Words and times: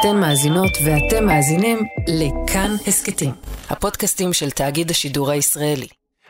אתן 0.00 0.16
מאזינות 0.20 0.70
ואתם 0.84 1.26
מאזינים 1.26 1.78
לכאן 2.08 2.70
הסכתים, 2.86 3.30
הפודקאסטים 3.70 4.32
של 4.32 4.50
תאגיד 4.50 4.90
השידור 4.90 5.30
הישראלי. 5.30 5.86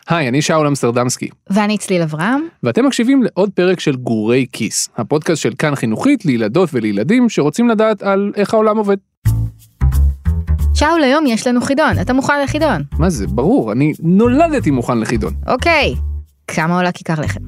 היי, 0.08 0.28
אני 0.28 0.42
שאול 0.42 0.66
אמסטרדמסקי, 0.66 1.28
ואני 1.50 1.78
צליל 1.78 2.02
אברהם. 2.02 2.40
ואתם 2.62 2.86
מקשיבים 2.86 3.22
לעוד 3.22 3.50
פרק 3.54 3.80
של 3.80 3.96
גורי 3.96 4.46
כיס, 4.52 4.88
הפודקאסט 4.96 5.42
של 5.42 5.52
כאן 5.58 5.74
חינוכית 5.74 6.24
לילדות 6.24 6.68
ולילדים 6.72 7.28
שרוצים 7.28 7.68
לדעת 7.68 8.02
על 8.02 8.32
איך 8.36 8.54
העולם 8.54 8.76
עובד. 8.76 8.96
שאול, 10.74 11.02
היום 11.02 11.26
יש 11.26 11.46
לנו 11.46 11.60
חידון, 11.60 12.00
אתה 12.00 12.12
מוכן 12.12 12.42
לחידון? 12.42 12.82
מה 12.98 13.10
זה, 13.10 13.26
ברור, 13.26 13.72
אני 13.72 13.92
נולדתי 14.02 14.70
מוכן 14.70 14.98
לחידון. 14.98 15.32
אוקיי, 15.46 15.94
כמה 16.46 16.76
עולה 16.76 16.92
כיכר 16.92 17.20
לחם? 17.20 17.40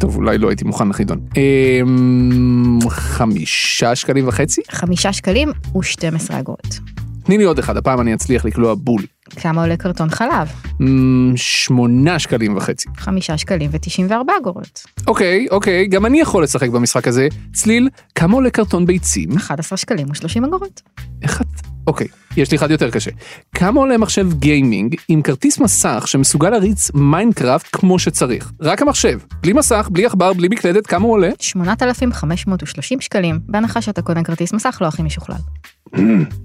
טוב, 0.00 0.16
אולי 0.16 0.38
לא 0.38 0.48
הייתי 0.48 0.64
מוכן 0.64 0.88
לחידון. 0.88 1.20
אמ... 1.36 2.78
חמישה 2.88 3.94
שקלים 3.94 4.28
וחצי? 4.28 4.60
חמישה 4.70 5.12
שקלים 5.12 5.48
ו-12 5.74 6.32
אגורות. 6.32 6.78
תני 7.24 7.38
לי 7.38 7.44
עוד 7.44 7.58
אחד, 7.58 7.76
הפעם 7.76 8.00
אני 8.00 8.14
אצליח 8.14 8.44
לקלוע 8.44 8.74
בול. 8.74 9.02
כמה 9.36 9.60
עולה 9.62 9.76
קרטון 9.76 10.10
חלב? 10.10 10.52
אמ... 10.80 11.32
שמונה 11.36 12.18
שקלים 12.18 12.56
וחצי. 12.56 12.88
חמישה 12.96 13.38
שקלים 13.38 13.70
ו-94 13.72 14.12
אגורות. 14.40 14.82
אוקיי, 15.06 15.46
אוקיי, 15.50 15.86
גם 15.86 16.06
אני 16.06 16.20
יכול 16.20 16.42
לשחק 16.42 16.68
במשחק 16.68 17.08
הזה. 17.08 17.28
צליל, 17.52 17.88
כמה 18.14 18.34
עולה 18.34 18.50
קרטון 18.50 18.86
ביצים? 18.86 19.36
11 19.36 19.76
שקלים 19.76 20.06
ו-30 20.06 20.46
אגורות. 20.46 20.82
איך 21.22 21.40
את... 21.40 21.69
אוקיי, 21.86 22.06
יש 22.36 22.50
לי 22.50 22.56
אחד 22.56 22.70
יותר 22.70 22.90
קשה. 22.90 23.10
כמה 23.54 23.80
עולה 23.80 23.98
מחשב 23.98 24.32
גיימינג 24.32 24.96
עם 25.08 25.22
כרטיס 25.22 25.58
מסך 25.58 26.04
שמסוגל 26.06 26.50
להריץ 26.50 26.90
Minecraft 26.94 27.68
כמו 27.72 27.98
שצריך? 27.98 28.52
רק 28.60 28.82
המחשב, 28.82 29.18
בלי 29.42 29.52
מסך, 29.52 29.88
בלי 29.92 30.06
עכבר, 30.06 30.32
בלי 30.32 30.48
מקלדת, 30.48 30.86
כמה 30.86 31.04
הוא 31.04 31.12
עולה? 31.12 31.30
8,530 31.40 33.00
שקלים, 33.00 33.38
בהנחה 33.46 33.82
שאתה 33.82 34.02
קונה 34.02 34.24
כרטיס 34.24 34.52
מסך 34.52 34.78
לא 34.80 34.86
הכי 34.86 35.02
משוכלל. 35.02 35.36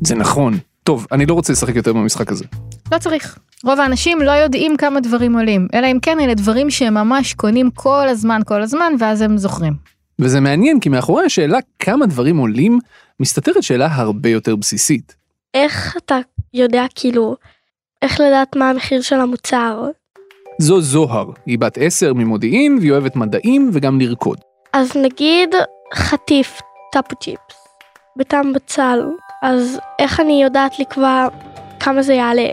זה 0.02 0.16
נכון. 0.16 0.57
טוב, 0.84 1.07
אני 1.12 1.26
לא 1.26 1.34
רוצה 1.34 1.54
לשחק 1.54 1.76
יותר 1.76 1.93
במשחק 1.93 2.31
הזה. 2.31 2.46
לא 2.91 2.98
צריך. 2.98 3.37
רוב 3.63 3.79
האנשים 3.79 4.21
לא 4.21 4.31
יודעים 4.31 4.77
כמה 4.77 4.99
דברים 4.99 5.35
עולים, 5.35 5.68
אלא 5.74 5.87
אם 5.87 5.98
כן 6.02 6.20
אלה 6.20 6.34
דברים 6.34 6.70
שהם 6.70 6.93
ממש 6.93 7.34
קונים 7.34 7.71
כל 7.71 8.07
הזמן 8.09 8.41
כל 8.46 8.62
הזמן, 8.62 8.93
ואז 8.99 9.21
הם 9.21 9.37
זוכרים. 9.37 9.74
וזה 10.20 10.40
מעניין 10.40 10.79
כי 10.79 10.90
מאחורי 10.90 11.26
השאלה 11.26 11.57
כמה 11.79 12.05
דברים 12.05 12.37
עולים, 12.37 12.79
מסתתרת 13.20 13.63
שאלה 13.63 13.87
הרבה 13.91 14.29
יותר 14.29 14.55
בסיסית. 14.55 15.15
איך 15.55 15.98
אתה 15.98 16.17
יודע 16.53 16.85
כאילו, 16.95 17.35
איך 18.01 18.20
לדעת 18.20 18.55
מה 18.55 18.70
המחיר 18.70 19.01
של 19.01 19.20
המוצר? 19.20 19.84
זו 20.62 20.81
זוהר, 20.81 21.29
היא 21.45 21.59
בת 21.59 21.77
עשר 21.77 22.13
ממודיעין 22.13 22.77
והיא 22.77 22.91
אוהבת 22.91 23.15
מדעים 23.15 23.70
וגם 23.73 23.99
לרקוד. 24.01 24.37
אז 24.73 24.91
נגיד 24.95 25.55
חטיף 25.93 26.62
טאפו 26.91 27.15
צ'יפס 27.15 27.67
בטעם 28.17 28.53
בצל, 28.53 28.99
אז 29.43 29.79
איך 29.99 30.20
אני 30.20 30.43
יודעת 30.43 30.79
לקבוע 30.79 31.27
כמה 31.79 32.01
זה 32.01 32.13
יעלה? 32.13 32.49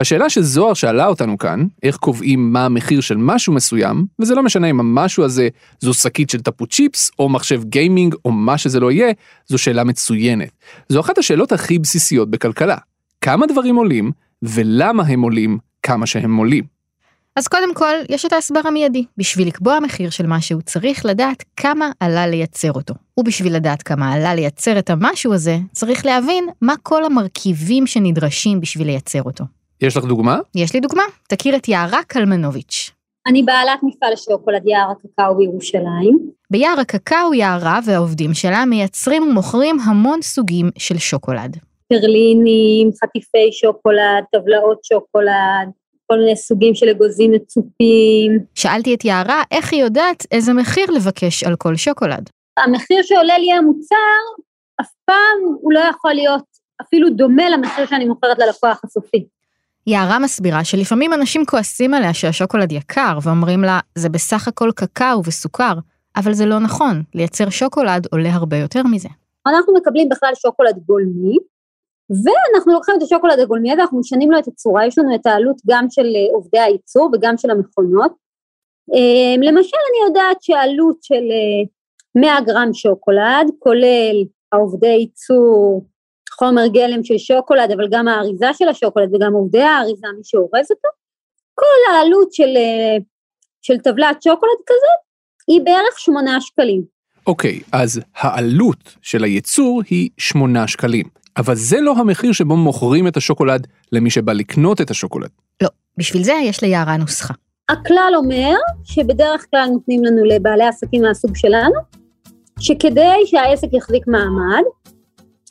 השאלה 0.00 0.30
שזוהר 0.30 0.74
שאלה 0.74 1.06
אותנו 1.06 1.38
כאן, 1.38 1.66
איך 1.82 1.96
קובעים 1.96 2.52
מה 2.52 2.64
המחיר 2.64 3.00
של 3.00 3.16
משהו 3.16 3.52
מסוים, 3.52 4.06
וזה 4.18 4.34
לא 4.34 4.42
משנה 4.42 4.70
אם 4.70 4.80
המשהו 4.80 5.24
הזה 5.24 5.48
זו 5.80 5.94
שקית 5.94 6.30
של 6.30 6.40
טפו 6.40 6.66
צ'יפס, 6.66 7.10
או 7.18 7.28
מחשב 7.28 7.64
גיימינג, 7.64 8.14
או 8.24 8.30
מה 8.30 8.58
שזה 8.58 8.80
לא 8.80 8.92
יהיה, 8.92 9.12
זו 9.46 9.58
שאלה 9.58 9.84
מצוינת. 9.84 10.50
זו 10.88 11.00
אחת 11.00 11.18
השאלות 11.18 11.52
הכי 11.52 11.78
בסיסיות 11.78 12.30
בכלכלה. 12.30 12.76
כמה 13.20 13.46
דברים 13.46 13.76
עולים, 13.76 14.12
ולמה 14.42 15.02
הם 15.02 15.22
עולים 15.22 15.58
כמה 15.82 16.06
שהם 16.06 16.36
עולים. 16.36 16.76
אז 17.36 17.48
קודם 17.48 17.74
כל, 17.74 17.94
יש 18.08 18.24
את 18.24 18.32
ההסבר 18.32 18.60
המיידי. 18.64 19.04
בשביל 19.16 19.48
לקבוע 19.48 19.80
מחיר 19.80 20.10
של 20.10 20.26
משהו, 20.26 20.62
צריך 20.62 21.06
לדעת 21.06 21.44
כמה 21.56 21.90
עלה 22.00 22.26
לייצר 22.26 22.72
אותו. 22.72 22.94
ובשביל 23.20 23.56
לדעת 23.56 23.82
כמה 23.82 24.12
עלה 24.12 24.34
לייצר 24.34 24.78
את 24.78 24.90
המשהו 24.90 25.34
הזה, 25.34 25.58
צריך 25.72 26.06
להבין 26.06 26.44
מה 26.62 26.74
כל 26.82 27.04
המרכיבים 27.04 27.86
שנדרשים 27.86 28.60
בשביל 28.60 28.86
לייצר 28.86 29.22
אותו. 29.22 29.44
יש 29.80 29.96
לך 29.96 30.04
דוגמה? 30.04 30.38
יש 30.54 30.74
לי 30.74 30.80
דוגמה, 30.80 31.02
תכיר 31.28 31.56
את 31.56 31.68
יערה 31.68 32.02
קלמנוביץ'. 32.02 32.90
אני 33.26 33.42
בעלת 33.42 33.80
מפעל 33.82 34.12
השוקולד 34.12 34.66
יער 34.66 34.90
הקקאו 34.90 35.36
בירושלים. 35.36 36.18
ביער 36.50 36.80
הקקאו 36.80 37.34
יערה 37.34 37.78
והעובדים 37.84 38.34
שלה 38.34 38.64
מייצרים 38.64 39.22
ומוכרים 39.22 39.76
המון 39.80 40.22
סוגים 40.22 40.70
של 40.78 40.98
שוקולד. 40.98 41.56
פרלינים, 41.88 42.90
חטיפי 43.04 43.52
שוקולד, 43.52 44.24
טבלאות 44.32 44.84
שוקולד, 44.84 45.68
כל 46.06 46.18
מיני 46.18 46.36
סוגים 46.36 46.74
של 46.74 46.88
אגוזים 46.88 47.32
מצופים. 47.32 48.38
שאלתי 48.54 48.94
את 48.94 49.04
יערה 49.04 49.42
איך 49.50 49.72
היא 49.72 49.82
יודעת 49.82 50.26
איזה 50.32 50.52
מחיר 50.52 50.90
לבקש 50.90 51.44
על 51.44 51.56
כל 51.56 51.76
שוקולד. 51.76 52.30
המחיר 52.58 53.02
שעולה 53.02 53.38
לי 53.38 53.52
המוצר, 53.52 54.22
אף 54.80 54.90
פעם 55.04 55.54
הוא 55.60 55.72
לא 55.72 55.80
יכול 55.80 56.12
להיות 56.12 56.44
אפילו 56.82 57.10
דומה 57.10 57.48
למחיר 57.50 57.86
שאני 57.86 58.04
מוכרת 58.04 58.38
ללקוח 58.38 58.80
הסופי. 58.84 59.26
יערה 59.86 60.18
מסבירה 60.18 60.64
שלפעמים 60.64 61.12
אנשים 61.12 61.44
כועסים 61.44 61.94
עליה 61.94 62.14
שהשוקולד 62.14 62.72
יקר 62.72 63.18
ואומרים 63.22 63.62
לה, 63.62 63.80
זה 63.94 64.08
בסך 64.08 64.48
הכל 64.48 64.70
קקאו 64.76 65.22
וסוכר, 65.26 65.72
אבל 66.16 66.32
זה 66.32 66.46
לא 66.46 66.58
נכון, 66.58 67.02
לייצר 67.14 67.50
שוקולד 67.50 68.06
עולה 68.12 68.34
הרבה 68.34 68.56
יותר 68.56 68.82
מזה. 68.82 69.08
אנחנו 69.46 69.74
מקבלים 69.74 70.08
בכלל 70.08 70.30
שוקולד 70.34 70.78
גולמי, 70.86 71.36
ואנחנו 72.10 72.72
לוקחים 72.72 72.94
את 72.98 73.02
השוקולד 73.02 73.38
הגולמי 73.38 73.72
הזה, 73.72 73.82
אנחנו 73.82 74.00
משנים 74.00 74.30
לו 74.30 74.38
את 74.38 74.48
הצורה, 74.48 74.86
יש 74.86 74.98
לנו 74.98 75.14
את 75.14 75.26
העלות 75.26 75.56
גם 75.70 75.86
של 75.90 76.06
אה, 76.06 76.34
עובדי 76.34 76.58
הייצור 76.58 77.10
וגם 77.12 77.36
של 77.36 77.50
המכונות. 77.50 78.12
אה, 78.94 79.48
למשל 79.48 79.76
אני 79.90 80.08
יודעת 80.08 80.42
שעלות 80.42 80.96
של 81.02 81.24
100 82.14 82.30
אה, 82.30 82.40
גרם 82.40 82.74
שוקולד, 82.74 83.50
כולל 83.58 84.24
העובדי 84.52 84.86
ייצור, 84.86 85.84
חומר 86.38 86.66
גלם 86.66 87.04
של 87.04 87.18
שוקולד, 87.18 87.70
אבל 87.70 87.88
גם 87.90 88.08
האריזה 88.08 88.46
של 88.52 88.68
השוקולד 88.68 89.14
וגם 89.14 89.32
עובדי 89.32 89.62
האריזה, 89.62 90.06
מי 90.16 90.24
שאורז 90.24 90.70
אותו, 90.70 90.88
כל 91.54 91.92
העלות 91.92 92.32
של, 92.32 92.56
של 93.62 93.78
טבלת 93.78 94.22
שוקולד 94.22 94.58
כזאת 94.66 95.00
היא 95.48 95.60
בערך 95.64 95.98
8 95.98 96.40
שקלים. 96.40 96.82
אוקיי, 97.26 97.60
okay, 97.60 97.68
אז 97.72 98.00
העלות 98.16 98.96
של 99.02 99.24
הייצור 99.24 99.82
היא 99.90 100.10
8 100.18 100.68
שקלים. 100.68 101.04
אבל 101.36 101.54
זה 101.54 101.80
לא 101.80 101.94
המחיר 101.96 102.32
שבו 102.32 102.56
מוכרים 102.56 103.08
את 103.08 103.16
השוקולד 103.16 103.66
למי 103.92 104.10
שבא 104.10 104.32
לקנות 104.32 104.80
את 104.80 104.90
השוקולד. 104.90 105.30
לא, 105.62 105.68
בשביל 105.96 106.22
זה 106.22 106.32
יש 106.44 106.62
ליערה 106.62 106.96
נוסחה. 106.96 107.34
הכלל 107.68 108.12
אומר 108.16 108.54
שבדרך 108.84 109.46
כלל 109.50 109.68
נותנים 109.72 110.04
לנו 110.04 110.24
לבעלי 110.24 110.64
עסקים 110.64 111.02
מהסוג 111.02 111.36
שלנו, 111.36 111.74
שכדי 112.58 113.16
שהעסק 113.24 113.68
יחזיק 113.72 114.06
מעמד, 114.06 114.62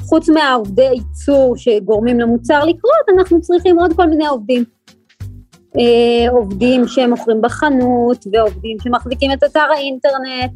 חוץ 0.10 0.30
מהעובדי 0.30 0.90
ייצור 0.94 1.58
שגורמים 1.58 2.20
למוצר 2.20 2.60
לקרות, 2.66 3.18
אנחנו 3.18 3.42
צריכים 3.42 3.80
עוד 3.80 3.94
כל 3.96 4.08
מיני 4.08 4.28
עובדים. 4.28 4.64
אה, 5.80 6.32
עובדים 6.32 6.88
שמוכרים 6.88 7.42
בחנות, 7.42 8.26
ועובדים 8.34 8.78
שמחזיקים 8.84 9.32
את 9.32 9.44
אתר 9.44 9.68
האינטרנט, 9.76 10.52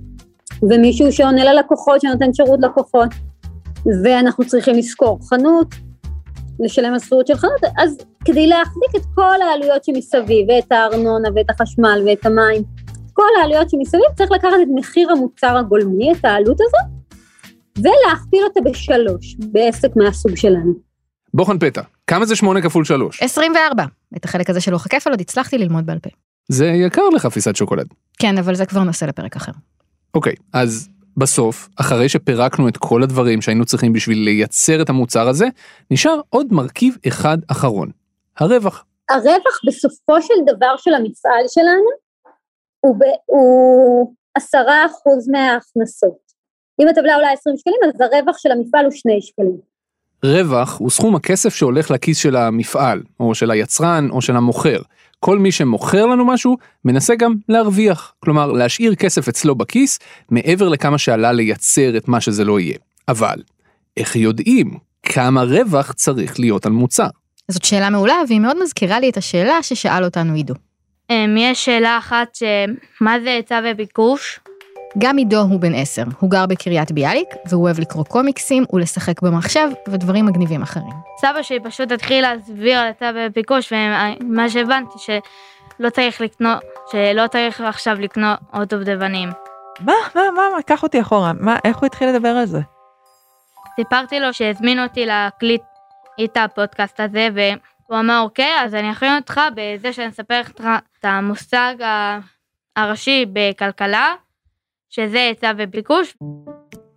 ומישהו 0.61 1.11
שעונה 1.11 1.43
ללקוחות, 1.43 2.01
שנותן 2.01 2.33
שירות 2.33 2.59
לקוחות. 2.61 3.09
ואנחנו 4.03 4.45
צריכים 4.45 4.75
לשכור 4.75 5.19
חנות, 5.29 5.67
לשלם 6.59 6.93
משכורת 6.93 7.27
של 7.27 7.35
חנות, 7.35 7.61
אז 7.77 7.97
כדי 8.25 8.47
להחזיק 8.47 8.95
את 8.95 9.05
כל 9.15 9.41
העלויות 9.41 9.83
שמסביב, 9.83 10.47
ואת 10.49 10.71
הארנונה 10.71 11.29
ואת 11.35 11.49
החשמל 11.49 12.03
ואת 12.05 12.25
המים, 12.25 12.63
כל 13.13 13.29
העלויות 13.41 13.69
שמסביב, 13.69 14.03
צריך 14.17 14.31
לקחת 14.31 14.57
את 14.61 14.67
מחיר 14.75 15.11
המוצר 15.11 15.57
הגולמי, 15.57 16.11
את 16.11 16.25
העלות 16.25 16.57
הזאת, 16.61 16.98
ולהכפיל 17.83 18.43
אותה 18.43 18.59
בשלוש, 18.69 19.35
בעסק 19.39 19.89
מהסוג 19.95 20.35
שלנו. 20.35 20.73
בוחן 21.33 21.59
פתע, 21.59 21.81
כמה 22.07 22.25
זה 22.25 22.35
שמונה 22.35 22.61
כפול 22.61 22.85
שלוש? 22.85 23.23
24. 23.23 23.83
את 24.17 24.25
החלק 24.25 24.49
הזה 24.49 24.61
של 24.61 24.71
לוח 24.71 24.85
הכפל 24.85 25.09
עוד 25.09 25.21
הצלחתי 25.21 25.57
ללמוד 25.57 25.85
בעל 25.85 25.99
פה. 25.99 26.09
זה 26.47 26.65
יקר 26.65 27.09
לחפיסת 27.15 27.55
שוקולד. 27.55 27.87
כן, 28.19 28.37
אבל 28.37 28.55
זה 28.55 28.65
כבר 28.65 28.83
נושא 28.83 29.05
לפרק 29.05 29.35
אחר. 29.35 29.51
אוקיי, 30.13 30.33
אז 30.53 30.89
בסוף, 31.17 31.69
אחרי 31.75 32.09
שפירקנו 32.09 32.67
את 32.67 32.77
כל 32.77 33.03
הדברים 33.03 33.41
שהיינו 33.41 33.65
צריכים 33.65 33.93
בשביל 33.93 34.17
לייצר 34.17 34.81
את 34.81 34.89
המוצר 34.89 35.27
הזה, 35.27 35.47
נשאר 35.91 36.21
עוד 36.29 36.53
מרכיב 36.53 36.97
אחד 37.07 37.37
אחרון, 37.47 37.91
הרווח. 38.37 38.85
הרווח 39.09 39.59
בסופו 39.67 40.21
של 40.21 40.33
דבר 40.47 40.77
של 40.77 40.93
המפעל 40.93 41.45
שלנו 41.47 41.89
הוא, 42.79 42.95
ב, 42.99 43.03
הוא 43.25 44.13
10% 44.37 44.41
מההכנסות. 45.31 46.28
אם 46.79 46.87
הטבלה 46.87 47.15
עולה 47.15 47.31
20 47.31 47.57
שקלים, 47.57 47.75
אז 47.87 48.01
הרווח 48.01 48.37
של 48.37 48.51
המפעל 48.51 48.85
הוא 48.85 48.93
2 48.93 49.21
שקלים. 49.21 49.57
רווח 50.23 50.79
הוא 50.79 50.89
סכום 50.89 51.15
הכסף 51.15 51.55
שהולך 51.55 51.91
לכיס 51.91 52.17
של 52.17 52.35
המפעל, 52.35 53.01
או 53.19 53.35
של 53.35 53.51
היצרן, 53.51 54.07
או 54.11 54.21
של 54.21 54.35
המוכר. 54.35 54.81
כל 55.19 55.39
מי 55.39 55.51
שמוכר 55.51 56.05
לנו 56.05 56.25
משהו 56.25 56.57
מנסה 56.85 57.15
גם 57.15 57.35
להרוויח, 57.49 58.13
כלומר 58.19 58.51
להשאיר 58.51 58.95
כסף 58.95 59.27
אצלו 59.27 59.55
בכיס 59.55 59.99
מעבר 60.29 60.69
לכמה 60.69 60.97
שעלה 60.97 61.31
לייצר 61.31 61.97
את 61.97 62.07
מה 62.07 62.21
שזה 62.21 62.43
לא 62.43 62.59
יהיה. 62.59 62.77
אבל, 63.07 63.35
איך 63.97 64.15
יודעים 64.15 64.77
כמה 65.03 65.43
רווח 65.43 65.91
צריך 65.91 66.39
להיות 66.39 66.65
על 66.65 66.71
מוצר? 66.71 67.07
זאת 67.47 67.65
שאלה 67.65 67.89
מעולה 67.89 68.21
והיא 68.27 68.39
מאוד 68.39 68.63
מזכירה 68.63 68.99
לי 68.99 69.09
את 69.09 69.17
השאלה 69.17 69.63
ששאל 69.63 70.03
אותנו 70.03 70.33
עידו. 70.33 70.53
אמ, 71.09 71.35
יש 71.37 71.65
שאלה 71.65 71.97
אחת, 71.97 72.37
מה 73.01 73.19
זה 73.19 73.29
היצע 73.29 73.61
וביקוש? 73.65 74.39
גם 74.97 75.17
עידו 75.17 75.41
הוא 75.41 75.59
בן 75.59 75.75
עשר, 75.75 76.03
הוא 76.19 76.29
גר 76.29 76.45
בקריית 76.45 76.91
ביאליק, 76.91 77.27
והוא 77.49 77.63
אוהב 77.63 77.79
לקרוא 77.79 78.05
קומיקסים 78.05 78.65
ולשחק 78.73 79.21
במחשב 79.21 79.69
ודברים 79.89 80.25
מגניבים 80.25 80.61
אחרים. 80.61 80.93
סבא 81.21 81.41
שלי 81.41 81.59
פשוט 81.63 81.91
התחיל 81.91 82.21
להסביר 82.21 82.79
על 82.79 82.87
הצו 82.87 83.05
בפיקוש, 83.15 83.73
ומה 83.73 84.49
שהבנתי 84.49 84.99
שלא 84.99 85.89
צריך 85.89 86.21
לקנות, 86.21 86.59
שלא 86.91 87.27
צריך 87.27 87.61
עכשיו 87.61 87.97
לקנות 87.99 88.39
עוד 88.51 88.69
דובדבנים. 88.69 89.29
מה, 89.79 89.93
מה, 90.15 90.21
מה, 90.35 90.43
מה, 90.55 90.61
קח 90.61 90.83
אותי 90.83 91.01
אחורה, 91.01 91.33
מה, 91.39 91.57
איך 91.63 91.77
הוא 91.77 91.85
התחיל 91.85 92.09
לדבר 92.09 92.29
על 92.29 92.45
זה? 92.45 92.59
סיפרתי 93.75 94.19
לו 94.19 94.33
שהזמינו 94.33 94.83
אותי 94.83 95.05
להקליט 95.05 95.61
את 96.23 96.37
הפודקאסט 96.37 96.99
הזה, 96.99 97.27
והוא 97.33 97.99
אמר, 97.99 98.21
אוקיי, 98.23 98.61
אז 98.63 98.75
אני 98.75 98.91
אכין 98.91 99.15
אותך 99.15 99.41
בזה 99.55 99.93
שאני 99.93 100.09
אספר 100.09 100.39
לך 100.39 100.51
את 100.99 101.05
המושג 101.05 101.75
הראשי 102.75 103.25
בכלכלה, 103.33 104.13
שזה 104.89 105.21
היצע 105.21 105.51
וביקוש. 105.57 106.15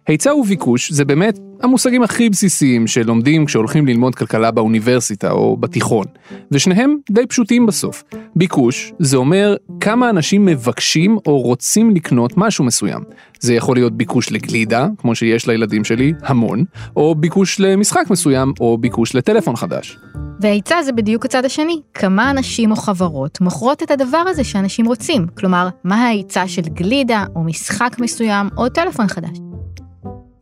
היצע 0.06 0.34
וביקוש 0.34 0.93
זה 0.93 1.04
באמת 1.04 1.38
המושגים 1.62 2.02
הכי 2.02 2.31
בסיסיים 2.31 2.87
שלומדים 2.87 3.46
כשהולכים 3.46 3.87
ללמוד 3.87 4.14
כלכלה 4.14 4.50
באוניברסיטה 4.50 5.31
או 5.31 5.56
בתיכון, 5.56 6.04
ושניהם 6.50 6.96
די 7.10 7.26
פשוטים 7.26 7.66
בסוף. 7.66 8.04
ביקוש 8.37 8.93
זה 8.99 9.16
אומר 9.16 9.56
כמה 9.81 10.10
אנשים 10.10 10.46
מבקשים 10.46 11.19
או 11.26 11.40
רוצים 11.40 11.90
לקנות 11.90 12.32
משהו 12.37 12.64
מסוים. 12.64 13.02
זה 13.40 13.54
יכול 13.54 13.76
להיות 13.76 13.93
ביקוש 13.93 14.32
לגלידה, 14.32 14.87
כמו 14.99 15.14
שיש 15.14 15.49
לילדים 15.49 15.84
שלי, 15.84 16.12
המון, 16.22 16.64
או 16.96 17.14
ביקוש 17.14 17.60
למשחק 17.60 18.05
מסוים, 18.10 18.52
או 18.60 18.78
ביקוש 18.78 19.14
לטלפון 19.14 19.56
חדש. 19.56 19.98
והיצע 20.40 20.82
זה 20.82 20.93
בדיוק 20.93 21.25
הצד 21.25 21.44
השני, 21.44 21.81
כמה 21.94 22.31
אנשים 22.31 22.70
או 22.70 22.76
חברות 22.76 23.40
מוכרות 23.40 23.82
את 23.82 23.90
הדבר 23.90 24.25
הזה 24.26 24.44
שאנשים 24.44 24.87
רוצים, 24.87 25.26
כלומר, 25.38 25.69
מה 25.84 26.05
ההיצע 26.05 26.48
של 26.48 26.62
גלידה, 26.62 27.25
או 27.37 27.44
משחק 27.44 27.96
מסוים, 28.00 28.48
או 28.56 28.69
טלפון 28.69 29.08
חדש. 29.08 29.51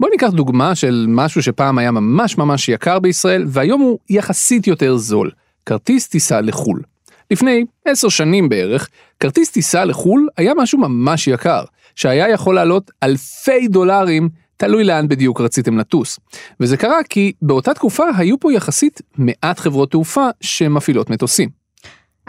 בוא 0.00 0.08
ניקח 0.10 0.30
דוגמה 0.30 0.74
של 0.74 1.06
משהו 1.08 1.42
שפעם 1.42 1.78
היה 1.78 1.90
ממש 1.90 2.38
ממש 2.38 2.68
יקר 2.68 2.98
בישראל, 2.98 3.44
והיום 3.48 3.80
הוא 3.80 3.98
יחסית 4.10 4.66
יותר 4.66 4.96
זול, 4.96 5.30
כרטיס 5.66 6.08
טיסה 6.08 6.40
לחו"ל. 6.40 6.82
לפני 7.30 7.64
עשר 7.84 8.08
שנים 8.08 8.48
בערך, 8.48 8.88
כרטיס 9.20 9.50
טיסה 9.50 9.84
לחו"ל 9.84 10.28
היה 10.36 10.52
משהו 10.56 10.78
ממש 10.78 11.28
יקר, 11.28 11.64
שהיה 11.94 12.28
יכול 12.28 12.54
לעלות 12.54 12.90
אלפי 13.02 13.68
דולרים, 13.68 14.28
תלוי 14.56 14.84
לאן 14.84 15.08
בדיוק 15.08 15.40
רציתם 15.40 15.78
לטוס. 15.78 16.20
וזה 16.60 16.76
קרה 16.76 17.02
כי 17.08 17.32
באותה 17.42 17.74
תקופה 17.74 18.04
היו 18.16 18.40
פה 18.40 18.52
יחסית 18.52 19.00
מעט 19.18 19.58
חברות 19.58 19.90
תעופה 19.90 20.28
שמפעילות 20.40 21.10
מטוסים. 21.10 21.59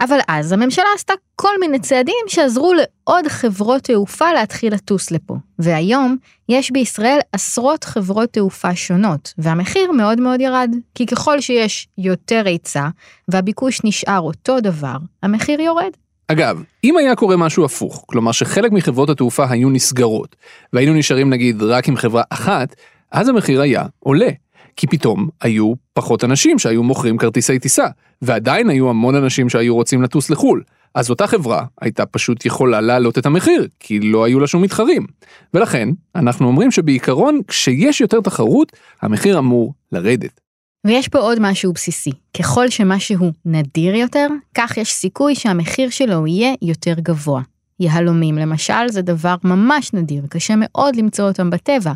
אבל 0.00 0.18
אז 0.28 0.52
הממשלה 0.52 0.84
עשתה 0.94 1.14
כל 1.36 1.60
מיני 1.60 1.78
צעדים 1.78 2.24
שעזרו 2.26 2.72
לעוד 2.72 3.28
חברות 3.28 3.82
תעופה 3.82 4.32
להתחיל 4.32 4.74
לטוס 4.74 5.10
לפה. 5.10 5.34
והיום 5.58 6.16
יש 6.48 6.70
בישראל 6.70 7.18
עשרות 7.32 7.84
חברות 7.84 8.30
תעופה 8.30 8.74
שונות, 8.74 9.34
והמחיר 9.38 9.92
מאוד 9.92 10.20
מאוד 10.20 10.40
ירד. 10.40 10.70
כי 10.94 11.06
ככל 11.06 11.40
שיש 11.40 11.88
יותר 11.98 12.42
היצע 12.46 12.88
והביקוש 13.28 13.80
נשאר 13.84 14.20
אותו 14.20 14.60
דבר, 14.60 14.96
המחיר 15.22 15.60
יורד. 15.60 15.90
אגב, 16.28 16.62
אם 16.84 16.96
היה 16.96 17.16
קורה 17.16 17.36
משהו 17.36 17.64
הפוך, 17.64 18.04
כלומר 18.06 18.32
שחלק 18.32 18.72
מחברות 18.72 19.10
התעופה 19.10 19.44
היו 19.50 19.70
נסגרות, 19.70 20.36
והיינו 20.72 20.94
נשארים 20.94 21.30
נגיד 21.30 21.62
רק 21.62 21.88
עם 21.88 21.96
חברה 21.96 22.22
אחת, 22.30 22.74
אז 23.10 23.28
המחיר 23.28 23.60
היה 23.60 23.82
עולה. 23.98 24.28
כי 24.76 24.86
פתאום 24.86 25.28
היו 25.40 25.72
פחות 25.92 26.24
אנשים 26.24 26.58
שהיו 26.58 26.82
מוכרים 26.82 27.18
כרטיסי 27.18 27.58
טיסה, 27.58 27.86
ועדיין 28.22 28.70
היו 28.70 28.90
המון 28.90 29.14
אנשים 29.14 29.48
שהיו 29.48 29.74
רוצים 29.74 30.02
לטוס 30.02 30.30
לחו"ל. 30.30 30.62
אז 30.94 31.10
אותה 31.10 31.26
חברה 31.26 31.64
הייתה 31.80 32.06
פשוט 32.06 32.46
יכולה 32.46 32.80
להעלות 32.80 33.18
את 33.18 33.26
המחיר, 33.26 33.68
כי 33.80 34.00
לא 34.00 34.24
היו 34.24 34.40
לה 34.40 34.46
שום 34.46 34.62
מתחרים. 34.62 35.06
ולכן, 35.54 35.88
אנחנו 36.16 36.46
אומרים 36.46 36.70
שבעיקרון, 36.70 37.40
כשיש 37.48 38.00
יותר 38.00 38.20
תחרות, 38.20 38.72
המחיר 39.02 39.38
אמור 39.38 39.74
לרדת. 39.92 40.40
ויש 40.86 41.08
פה 41.08 41.18
עוד 41.18 41.38
משהו 41.40 41.72
בסיסי, 41.72 42.10
ככל 42.38 42.68
שמשהו 42.68 43.32
נדיר 43.44 43.94
יותר, 43.94 44.26
כך 44.54 44.76
יש 44.76 44.92
סיכוי 44.92 45.34
שהמחיר 45.34 45.90
שלו 45.90 46.26
יהיה 46.26 46.54
יותר 46.62 46.94
גבוה. 46.96 47.42
יהלומים 47.80 48.38
למשל 48.38 48.88
זה 48.88 49.02
דבר 49.02 49.34
ממש 49.44 49.92
נדיר, 49.92 50.24
קשה 50.28 50.54
מאוד 50.56 50.96
למצוא 50.96 51.28
אותם 51.28 51.50
בטבע, 51.50 51.92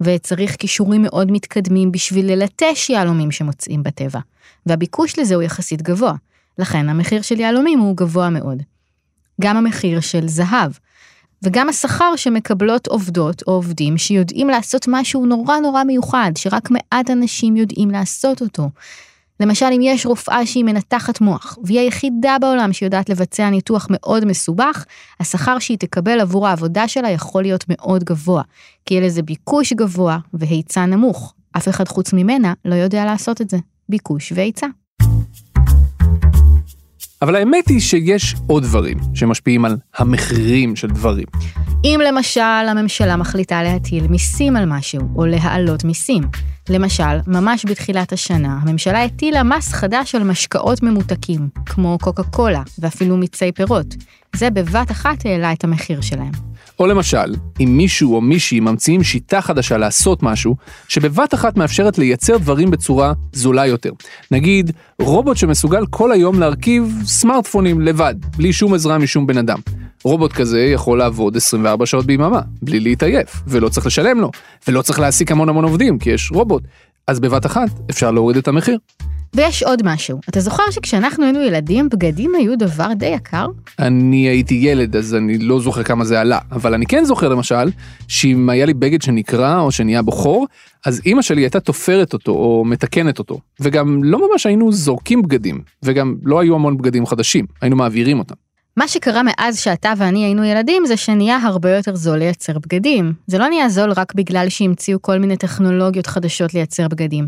וצריך 0.00 0.56
כישורים 0.56 1.02
מאוד 1.02 1.32
מתקדמים 1.32 1.92
בשביל 1.92 2.32
ללטש 2.32 2.90
יהלומים 2.90 3.30
שמוצאים 3.30 3.82
בטבע, 3.82 4.20
והביקוש 4.66 5.18
לזה 5.18 5.34
הוא 5.34 5.42
יחסית 5.42 5.82
גבוה, 5.82 6.12
לכן 6.58 6.88
המחיר 6.88 7.22
של 7.22 7.40
יהלומים 7.40 7.78
הוא 7.78 7.96
גבוה 7.96 8.30
מאוד. 8.30 8.62
גם 9.40 9.56
המחיר 9.56 10.00
של 10.00 10.28
זהב, 10.28 10.72
וגם 11.42 11.68
השכר 11.68 12.16
שמקבלות 12.16 12.86
עובדות 12.86 13.42
או 13.46 13.52
עובדים 13.52 13.98
שיודעים 13.98 14.48
לעשות 14.48 14.84
משהו 14.88 15.26
נורא 15.26 15.58
נורא 15.58 15.84
מיוחד, 15.84 16.32
שרק 16.38 16.70
מעט 16.70 17.10
אנשים 17.10 17.56
יודעים 17.56 17.90
לעשות 17.90 18.42
אותו. 18.42 18.68
למשל, 19.40 19.66
אם 19.72 19.80
יש 19.82 20.06
רופאה 20.06 20.46
שהיא 20.46 20.64
מנתחת 20.64 21.20
מוח, 21.20 21.58
והיא 21.64 21.80
היחידה 21.80 22.36
בעולם 22.40 22.72
שיודעת 22.72 23.08
לבצע 23.08 23.50
ניתוח 23.50 23.86
מאוד 23.90 24.24
מסובך, 24.24 24.84
השכר 25.20 25.58
שהיא 25.58 25.78
תקבל 25.78 26.20
עבור 26.20 26.48
העבודה 26.48 26.88
שלה 26.88 27.10
יכול 27.10 27.42
להיות 27.42 27.64
מאוד 27.68 28.04
גבוה, 28.04 28.42
כי 28.86 28.94
יהיה 28.94 29.06
לזה 29.06 29.22
ביקוש 29.22 29.72
גבוה 29.72 30.18
והיצע 30.34 30.86
נמוך. 30.86 31.34
אף 31.56 31.68
אחד 31.68 31.88
חוץ 31.88 32.12
ממנה 32.12 32.52
לא 32.64 32.74
יודע 32.74 33.04
לעשות 33.04 33.40
את 33.40 33.50
זה. 33.50 33.56
ביקוש 33.88 34.32
והיצע. 34.32 34.66
אבל 37.22 37.36
האמת 37.36 37.68
היא 37.68 37.80
שיש 37.80 38.34
עוד 38.46 38.62
דברים 38.62 38.98
שמשפיעים 39.14 39.64
על 39.64 39.76
המחירים 39.96 40.76
של 40.76 40.88
דברים. 40.88 41.26
אם 41.84 42.00
למשל 42.06 42.40
הממשלה 42.40 43.16
מחליטה 43.16 43.62
להטיל 43.62 44.06
מיסים 44.06 44.56
על 44.56 44.64
משהו, 44.66 45.00
או 45.16 45.26
להעלות 45.26 45.84
מיסים. 45.84 46.22
למשל, 46.68 47.18
ממש 47.26 47.64
בתחילת 47.68 48.12
השנה, 48.12 48.58
הממשלה 48.62 49.04
הטילה 49.04 49.42
מס 49.42 49.72
חדש 49.72 50.14
על 50.14 50.22
משקאות 50.22 50.82
ממותקים, 50.82 51.48
כמו 51.66 51.98
קוקה 52.02 52.22
קולה, 52.22 52.62
ואפילו 52.78 53.16
מיצי 53.16 53.52
פירות. 53.52 53.94
זה 54.36 54.50
בבת 54.50 54.90
אחת 54.90 55.26
העלה 55.26 55.52
את 55.52 55.64
המחיר 55.64 56.00
שלהם. 56.00 56.32
או 56.80 56.86
למשל, 56.86 57.34
אם 57.60 57.76
מישהו 57.76 58.14
או 58.14 58.20
מישהי 58.20 58.60
ממציאים 58.60 59.02
שיטה 59.02 59.40
חדשה 59.40 59.76
לעשות 59.76 60.22
משהו, 60.22 60.56
שבבת 60.88 61.34
אחת 61.34 61.56
מאפשרת 61.56 61.98
לייצר 61.98 62.36
דברים 62.36 62.70
בצורה 62.70 63.12
זולה 63.32 63.66
יותר. 63.66 63.90
נגיד, 64.30 64.72
רובוט 65.02 65.36
שמסוגל 65.36 65.86
כל 65.90 66.12
היום 66.12 66.40
להרכיב 66.40 66.94
סמארטפונים 67.04 67.80
לבד, 67.80 68.14
בלי 68.36 68.52
שום 68.52 68.74
עזרה 68.74 68.98
משום 68.98 69.26
בן 69.26 69.38
אדם. 69.38 69.58
רובוט 70.04 70.32
כזה 70.32 70.60
יכול 70.60 70.98
לעבוד 70.98 71.36
24 71.36 71.86
שעות 71.86 72.06
ביממה, 72.06 72.40
בלי 72.62 72.80
להתעייף, 72.80 73.42
ולא 73.46 73.68
צריך 73.68 73.86
לשלם 73.86 74.20
לו, 74.20 74.30
ולא 74.68 74.82
צריך 74.82 75.00
להעסיק 75.00 75.32
המון 75.32 75.48
המון 75.48 75.64
עובדים, 75.64 75.98
כי 75.98 76.10
יש 76.10 76.30
רובוט. 76.32 76.62
אז 77.06 77.20
בבת 77.20 77.46
אחת 77.46 77.68
אפשר 77.90 78.10
להוריד 78.10 78.36
את 78.36 78.48
המחיר. 78.48 78.78
ויש 79.36 79.62
עוד 79.62 79.82
משהו, 79.84 80.20
אתה 80.28 80.40
זוכר 80.40 80.62
שכשאנחנו 80.70 81.24
היינו 81.24 81.42
ילדים, 81.42 81.88
בגדים 81.88 82.34
היו 82.34 82.58
דבר 82.58 82.92
די 82.92 83.06
יקר? 83.06 83.46
אני 83.78 84.16
הייתי 84.28 84.54
ילד, 84.54 84.96
אז 84.96 85.14
אני 85.14 85.38
לא 85.38 85.60
זוכר 85.60 85.82
כמה 85.82 86.04
זה 86.04 86.20
עלה, 86.20 86.38
אבל 86.52 86.74
אני 86.74 86.86
כן 86.86 87.04
זוכר 87.04 87.28
למשל, 87.28 87.70
שאם 88.08 88.50
היה 88.50 88.66
לי 88.66 88.74
בגד 88.74 89.02
שנקרע 89.02 89.60
או 89.60 89.72
שנהיה 89.72 90.02
בו 90.02 90.12
חור, 90.12 90.46
אז 90.86 91.00
אימא 91.06 91.22
שלי 91.22 91.42
הייתה 91.42 91.60
תופרת 91.60 92.12
אותו 92.12 92.32
או 92.32 92.64
מתקנת 92.66 93.18
אותו, 93.18 93.40
וגם 93.60 94.04
לא 94.04 94.30
ממש 94.30 94.46
היינו 94.46 94.72
זורקים 94.72 95.22
בגדים, 95.22 95.60
וגם 95.82 96.16
לא 96.22 96.40
היו 96.40 96.54
המון 96.54 96.76
בגדים 96.76 97.06
חדשים, 97.06 97.46
היינו 97.60 97.76
מעבירים 97.76 98.18
אותם. 98.18 98.45
מה 98.76 98.88
שקרה 98.88 99.22
מאז 99.22 99.58
שאתה 99.58 99.92
ואני 99.96 100.24
היינו 100.24 100.44
ילדים 100.44 100.86
זה 100.86 100.96
שנהיה 100.96 101.36
הרבה 101.36 101.76
יותר 101.76 101.94
זול 101.94 102.18
לייצר 102.18 102.58
בגדים. 102.58 103.12
זה 103.26 103.38
לא 103.38 103.48
נהיה 103.48 103.68
זול 103.68 103.92
רק 103.96 104.14
בגלל 104.14 104.48
שהמציאו 104.48 105.02
כל 105.02 105.18
מיני 105.18 105.36
טכנולוגיות 105.36 106.06
חדשות 106.06 106.54
לייצר 106.54 106.88
בגדים, 106.88 107.26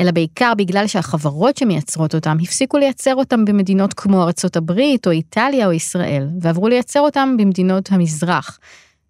אלא 0.00 0.10
בעיקר 0.10 0.52
בגלל 0.56 0.86
שהחברות 0.86 1.56
שמייצרות 1.56 2.14
אותם 2.14 2.36
הפסיקו 2.42 2.78
לייצר 2.78 3.14
אותם 3.14 3.44
במדינות 3.44 3.94
כמו 3.94 4.22
ארצות 4.22 4.56
הברית 4.56 5.06
או 5.06 5.12
איטליה 5.12 5.66
או 5.66 5.72
ישראל, 5.72 6.28
ועברו 6.40 6.68
לייצר 6.68 7.00
אותם 7.00 7.36
במדינות 7.38 7.92
המזרח. 7.92 8.58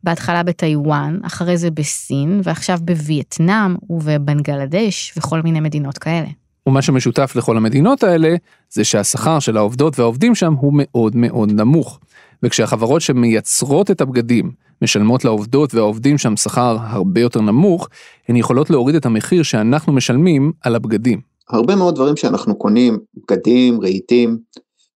בהתחלה 0.04 0.42
בטיוואן, 0.42 1.18
אחרי 1.22 1.56
זה 1.56 1.70
בסין, 1.70 2.40
ועכשיו 2.44 2.78
בווייטנאם 2.82 3.76
ובבנגלדש 3.90 5.12
וכל 5.16 5.42
מיני 5.42 5.60
מדינות 5.60 5.98
כאלה. 5.98 6.28
ומה 6.66 6.82
שמשותף 6.82 7.32
לכל 7.36 7.56
המדינות 7.56 8.02
האלה, 8.02 8.34
זה 8.70 8.84
שהשכר 8.84 9.38
של 9.38 9.56
העובדות 9.56 9.98
והעובדים 9.98 10.34
שם 10.34 10.52
הוא 10.52 10.72
מאוד 10.74 11.16
מאוד 11.16 11.52
נמוך. 11.52 11.98
וכשהחברות 12.42 13.00
שמייצרות 13.00 13.90
את 13.90 14.00
הבגדים 14.00 14.52
משלמות 14.82 15.24
לעובדות 15.24 15.74
והעובדים 15.74 16.18
שם 16.18 16.36
שכר 16.36 16.76
הרבה 16.80 17.20
יותר 17.20 17.40
נמוך, 17.40 17.88
הן 18.28 18.36
יכולות 18.36 18.70
להוריד 18.70 18.96
את 18.96 19.06
המחיר 19.06 19.42
שאנחנו 19.42 19.92
משלמים 19.92 20.52
על 20.60 20.74
הבגדים. 20.74 21.20
הרבה 21.50 21.76
מאוד 21.76 21.94
דברים 21.94 22.16
שאנחנו 22.16 22.58
קונים, 22.58 22.98
בגדים, 23.14 23.80
רהיטים, 23.80 24.38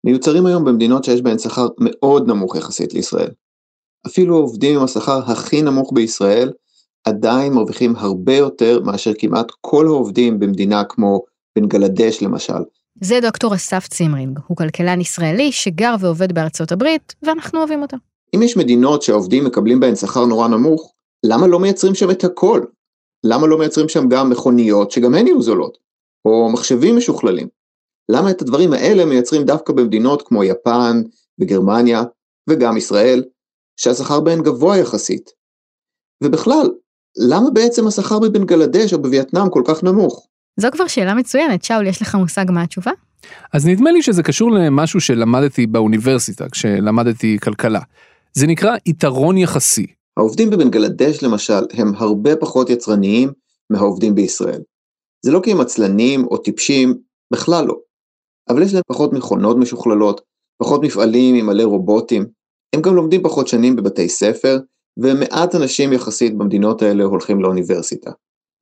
מיוצרים 0.04 0.46
היום 0.46 0.64
במדינות 0.64 1.04
שיש 1.04 1.22
בהן 1.22 1.38
שכר 1.38 1.68
מאוד 1.78 2.28
נמוך 2.28 2.56
יחסית 2.56 2.94
לישראל. 2.94 3.30
אפילו 4.06 4.36
העובדים 4.36 4.78
עם 4.78 4.84
השכר 4.84 5.20
הכי 5.26 5.62
נמוך 5.62 5.92
בישראל 5.94 6.52
עדיין 7.04 7.52
מרוויחים 7.52 7.96
הרבה 7.96 8.36
יותר 8.36 8.80
מאשר 8.80 9.12
כמעט 9.18 9.46
כל 9.60 9.86
העובדים 9.86 10.38
במדינה 10.38 10.84
כמו 10.84 11.20
בנגלדש 11.60 12.22
למשל. 12.22 12.62
זה 13.00 13.18
דוקטור 13.22 13.54
אסף 13.54 13.88
צימרינג, 13.88 14.38
הוא 14.46 14.56
כלכלן 14.56 15.00
ישראלי 15.00 15.52
שגר 15.52 15.94
ועובד 16.00 16.32
בארצות 16.32 16.72
הברית, 16.72 17.14
ואנחנו 17.22 17.58
אוהבים 17.58 17.82
אותו. 17.82 17.96
אם 18.34 18.42
יש 18.42 18.56
מדינות 18.56 19.02
שהעובדים 19.02 19.44
מקבלים 19.44 19.80
בהן 19.80 19.96
שכר 19.96 20.24
נורא 20.24 20.48
נמוך, 20.48 20.92
למה 21.26 21.46
לא 21.46 21.60
מייצרים 21.60 21.94
שם 21.94 22.10
את 22.10 22.24
הכל? 22.24 22.60
למה 23.24 23.46
לא 23.46 23.58
מייצרים 23.58 23.88
שם 23.88 24.08
גם 24.08 24.30
מכוניות 24.30 24.90
שגם 24.90 25.14
הן 25.14 25.26
יהיו 25.26 25.42
זולות? 25.42 25.78
או 26.24 26.52
מחשבים 26.52 26.96
משוכללים? 26.96 27.48
למה 28.10 28.30
את 28.30 28.42
הדברים 28.42 28.72
האלה 28.72 29.04
מייצרים 29.04 29.44
דווקא 29.44 29.72
במדינות 29.72 30.22
כמו 30.22 30.44
יפן 30.44 31.02
וגרמניה 31.40 32.02
וגם 32.50 32.76
ישראל, 32.76 33.24
שהשכר 33.76 34.20
בהן 34.20 34.42
גבוה 34.42 34.78
יחסית? 34.78 35.30
ובכלל, 36.24 36.70
למה 37.28 37.50
בעצם 37.50 37.86
השכר 37.86 38.18
בבנגלדש 38.18 38.94
או 38.94 39.02
בווייטנאם 39.02 39.50
כל 39.50 39.62
כך 39.66 39.84
נמוך? 39.84 40.28
זו 40.60 40.68
כבר 40.72 40.86
שאלה 40.86 41.14
מצוינת, 41.14 41.64
שאול, 41.64 41.86
יש 41.86 42.02
לך 42.02 42.14
מושג 42.14 42.44
מה 42.48 42.62
התשובה? 42.62 42.90
אז 43.52 43.66
נדמה 43.66 43.92
לי 43.92 44.02
שזה 44.02 44.22
קשור 44.22 44.50
למשהו 44.50 45.00
שלמדתי 45.00 45.66
באוניברסיטה, 45.66 46.48
כשלמדתי 46.48 47.38
כלכלה. 47.42 47.80
זה 48.32 48.46
נקרא 48.46 48.76
יתרון 48.86 49.36
יחסי. 49.38 49.86
העובדים 50.16 50.50
בבנגלדש 50.50 51.22
למשל 51.22 51.62
הם 51.72 51.92
הרבה 51.96 52.36
פחות 52.36 52.70
יצרניים 52.70 53.32
מהעובדים 53.70 54.14
בישראל. 54.14 54.60
זה 55.24 55.32
לא 55.32 55.40
כי 55.44 55.52
הם 55.52 55.60
עצלנים 55.60 56.24
או 56.24 56.36
טיפשים, 56.36 56.94
בכלל 57.32 57.66
לא. 57.66 57.76
אבל 58.48 58.62
יש 58.62 58.74
להם 58.74 58.82
פחות 58.88 59.12
מכונות 59.12 59.56
משוכללות, 59.56 60.20
פחות 60.62 60.82
מפעלים 60.82 61.34
עם 61.34 61.46
מלא 61.46 61.62
רובוטים, 61.62 62.26
הם 62.74 62.82
גם 62.82 62.94
לומדים 62.94 63.22
פחות 63.22 63.48
שנים 63.48 63.76
בבתי 63.76 64.08
ספר, 64.08 64.58
ומעט 64.96 65.54
אנשים 65.54 65.92
יחסית 65.92 66.36
במדינות 66.36 66.82
האלה 66.82 67.04
הולכים 67.04 67.42
לאוניברסיטה. 67.42 68.10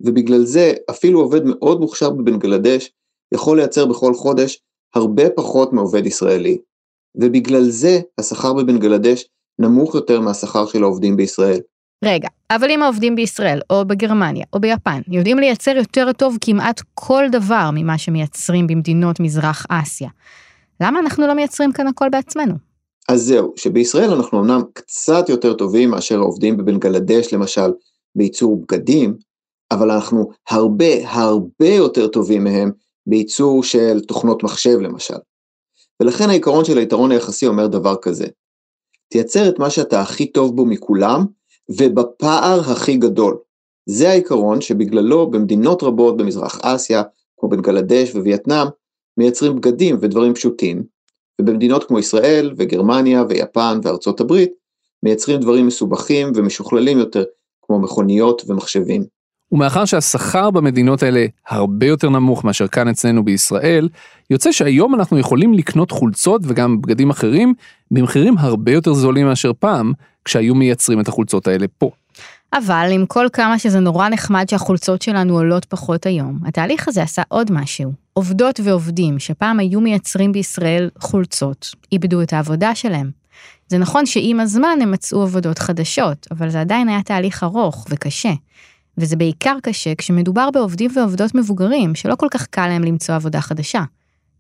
ובגלל 0.00 0.44
זה 0.44 0.72
אפילו 0.90 1.20
עובד 1.20 1.40
מאוד 1.44 1.80
מוכשר 1.80 2.10
בבנגלדש 2.10 2.90
יכול 3.34 3.56
לייצר 3.56 3.86
בכל 3.86 4.14
חודש 4.14 4.62
הרבה 4.94 5.30
פחות 5.30 5.72
מעובד 5.72 6.06
ישראלי. 6.06 6.58
ובגלל 7.14 7.64
זה 7.64 8.00
השכר 8.18 8.52
בבנגלדש 8.52 9.24
נמוך 9.58 9.94
יותר 9.94 10.20
מהשכר 10.20 10.66
של 10.66 10.82
העובדים 10.82 11.16
בישראל. 11.16 11.60
רגע, 12.04 12.28
אבל 12.50 12.70
אם 12.70 12.82
העובדים 12.82 13.16
בישראל, 13.16 13.60
או 13.70 13.84
בגרמניה, 13.84 14.44
או 14.52 14.60
ביפן, 14.60 15.00
יודעים 15.08 15.38
לייצר 15.38 15.76
יותר 15.76 16.12
טוב 16.12 16.38
כמעט 16.40 16.82
כל 16.94 17.24
דבר 17.32 17.70
ממה 17.74 17.98
שמייצרים 17.98 18.66
במדינות 18.66 19.20
מזרח 19.20 19.66
אסיה, 19.68 20.08
למה 20.80 21.00
אנחנו 21.00 21.26
לא 21.26 21.34
מייצרים 21.34 21.72
כאן 21.72 21.86
הכל 21.86 22.08
בעצמנו? 22.12 22.54
אז 23.08 23.22
זהו, 23.22 23.52
שבישראל 23.56 24.10
אנחנו 24.10 24.40
אמנם 24.40 24.60
קצת 24.72 25.28
יותר 25.28 25.54
טובים 25.54 25.90
מאשר 25.90 26.18
העובדים 26.18 26.56
בבנגלדש 26.56 27.34
למשל 27.34 27.70
בייצור 28.14 28.62
בגדים, 28.62 29.14
אבל 29.70 29.90
אנחנו 29.90 30.30
הרבה 30.50 31.10
הרבה 31.10 31.68
יותר 31.68 32.08
טובים 32.08 32.44
מהם 32.44 32.70
בייצור 33.06 33.62
של 33.62 34.00
תוכנות 34.00 34.42
מחשב 34.42 34.78
למשל. 34.80 35.16
ולכן 36.00 36.30
העיקרון 36.30 36.64
של 36.64 36.78
היתרון 36.78 37.12
היחסי 37.12 37.46
אומר 37.46 37.66
דבר 37.66 37.96
כזה, 38.02 38.26
תייצר 39.08 39.48
את 39.48 39.58
מה 39.58 39.70
שאתה 39.70 40.00
הכי 40.00 40.26
טוב 40.26 40.56
בו 40.56 40.66
מכולם, 40.66 41.24
ובפער 41.68 42.60
הכי 42.60 42.96
גדול. 42.96 43.38
זה 43.88 44.10
העיקרון 44.10 44.60
שבגללו 44.60 45.30
במדינות 45.30 45.82
רבות 45.82 46.16
במזרח 46.16 46.60
אסיה, 46.62 47.02
כמו 47.36 47.48
בנגלדש 47.48 48.14
ווייטנאם, 48.14 48.66
מייצרים 49.16 49.56
בגדים 49.56 49.98
ודברים 50.00 50.34
פשוטים, 50.34 50.82
ובמדינות 51.40 51.84
כמו 51.84 51.98
ישראל 51.98 52.54
וגרמניה 52.56 53.24
ויפן 53.28 53.80
וארצות 53.82 54.20
הברית, 54.20 54.52
מייצרים 55.02 55.40
דברים 55.40 55.66
מסובכים 55.66 56.32
ומשוכללים 56.34 56.98
יותר, 56.98 57.24
כמו 57.62 57.80
מכוניות 57.80 58.42
ומחשבים. 58.46 59.15
ומאחר 59.52 59.84
שהשכר 59.84 60.50
במדינות 60.50 61.02
האלה 61.02 61.26
הרבה 61.48 61.86
יותר 61.86 62.10
נמוך 62.10 62.44
מאשר 62.44 62.66
כאן 62.66 62.88
אצלנו 62.88 63.24
בישראל, 63.24 63.88
יוצא 64.30 64.52
שהיום 64.52 64.94
אנחנו 64.94 65.18
יכולים 65.18 65.54
לקנות 65.54 65.90
חולצות 65.90 66.40
וגם 66.44 66.80
בגדים 66.80 67.10
אחרים 67.10 67.54
במחירים 67.90 68.38
הרבה 68.38 68.72
יותר 68.72 68.92
זולים 68.92 69.26
מאשר 69.26 69.52
פעם, 69.58 69.92
כשהיו 70.24 70.54
מייצרים 70.54 71.00
את 71.00 71.08
החולצות 71.08 71.48
האלה 71.48 71.66
פה. 71.78 71.90
אבל 72.52 72.88
עם 72.92 73.06
כל 73.06 73.26
כמה 73.32 73.58
שזה 73.58 73.80
נורא 73.80 74.08
נחמד 74.08 74.48
שהחולצות 74.48 75.02
שלנו 75.02 75.34
עולות 75.34 75.64
פחות 75.64 76.06
היום, 76.06 76.38
התהליך 76.46 76.88
הזה 76.88 77.02
עשה 77.02 77.22
עוד 77.28 77.52
משהו. 77.52 77.92
עובדות 78.12 78.60
ועובדים 78.64 79.18
שפעם 79.18 79.60
היו 79.60 79.80
מייצרים 79.80 80.32
בישראל 80.32 80.90
חולצות, 80.98 81.70
איבדו 81.92 82.22
את 82.22 82.32
העבודה 82.32 82.74
שלהם. 82.74 83.10
זה 83.68 83.78
נכון 83.78 84.06
שעם 84.06 84.40
הזמן 84.40 84.78
הם 84.82 84.90
מצאו 84.90 85.22
עבודות 85.22 85.58
חדשות, 85.58 86.26
אבל 86.30 86.50
זה 86.50 86.60
עדיין 86.60 86.88
היה 86.88 87.02
תהליך 87.02 87.42
ארוך 87.42 87.86
וקשה. 87.90 88.32
וזה 88.98 89.16
בעיקר 89.16 89.56
קשה 89.62 89.94
כשמדובר 89.94 90.50
בעובדים 90.50 90.90
ועובדות 90.96 91.34
מבוגרים, 91.34 91.94
שלא 91.94 92.14
כל 92.14 92.26
כך 92.30 92.46
קל 92.46 92.66
להם 92.66 92.84
למצוא 92.84 93.14
עבודה 93.14 93.40
חדשה. 93.40 93.82